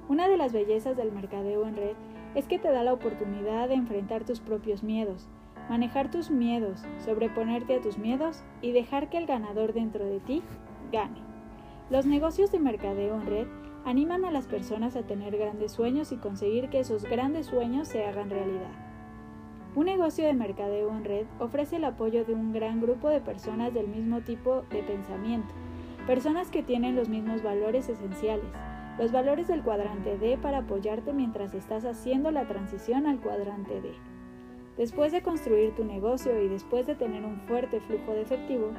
Una 0.08 0.28
de 0.28 0.36
las 0.36 0.52
bellezas 0.52 0.96
del 0.96 1.12
mercadeo 1.12 1.66
en 1.66 1.76
red 1.76 1.96
es 2.34 2.46
que 2.46 2.58
te 2.58 2.70
da 2.70 2.82
la 2.82 2.92
oportunidad 2.92 3.68
de 3.68 3.74
enfrentar 3.74 4.24
tus 4.24 4.40
propios 4.40 4.82
miedos, 4.82 5.28
manejar 5.68 6.10
tus 6.10 6.30
miedos, 6.30 6.82
sobreponerte 7.04 7.76
a 7.76 7.80
tus 7.80 7.98
miedos 7.98 8.42
y 8.60 8.72
dejar 8.72 9.08
que 9.08 9.18
el 9.18 9.26
ganador 9.26 9.72
dentro 9.72 10.04
de 10.04 10.20
ti 10.20 10.42
gane. 10.90 11.20
Los 11.90 12.06
negocios 12.06 12.50
de 12.50 12.58
mercadeo 12.58 13.14
en 13.14 13.26
red 13.26 13.46
animan 13.84 14.24
a 14.24 14.30
las 14.30 14.46
personas 14.46 14.96
a 14.96 15.02
tener 15.02 15.36
grandes 15.36 15.72
sueños 15.72 16.10
y 16.12 16.16
conseguir 16.16 16.68
que 16.70 16.80
esos 16.80 17.04
grandes 17.04 17.46
sueños 17.46 17.88
se 17.88 18.04
hagan 18.04 18.30
realidad. 18.30 18.87
Un 19.74 19.84
negocio 19.84 20.24
de 20.26 20.32
mercadeo 20.32 20.90
en 20.90 21.04
red 21.04 21.26
ofrece 21.38 21.76
el 21.76 21.84
apoyo 21.84 22.24
de 22.24 22.34
un 22.34 22.52
gran 22.52 22.80
grupo 22.80 23.10
de 23.10 23.20
personas 23.20 23.72
del 23.74 23.86
mismo 23.86 24.22
tipo 24.22 24.62
de 24.70 24.82
pensamiento, 24.82 25.54
personas 26.06 26.50
que 26.50 26.62
tienen 26.62 26.96
los 26.96 27.08
mismos 27.08 27.42
valores 27.42 27.88
esenciales, 27.88 28.50
los 28.98 29.12
valores 29.12 29.46
del 29.46 29.62
cuadrante 29.62 30.18
D 30.18 30.38
para 30.38 30.58
apoyarte 30.58 31.12
mientras 31.12 31.54
estás 31.54 31.84
haciendo 31.84 32.30
la 32.30 32.48
transición 32.48 33.06
al 33.06 33.20
cuadrante 33.20 33.80
D. 33.80 33.92
Después 34.76 35.12
de 35.12 35.22
construir 35.22 35.74
tu 35.74 35.84
negocio 35.84 36.40
y 36.42 36.48
después 36.48 36.86
de 36.86 36.94
tener 36.94 37.24
un 37.24 37.40
fuerte 37.42 37.80
flujo 37.80 38.12
de 38.12 38.22
efectivo, 38.22 38.70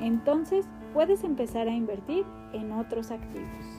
entonces 0.00 0.66
puedes 0.94 1.24
empezar 1.24 1.66
a 1.66 1.74
invertir 1.74 2.24
en 2.52 2.72
otros 2.72 3.10
activos. 3.10 3.75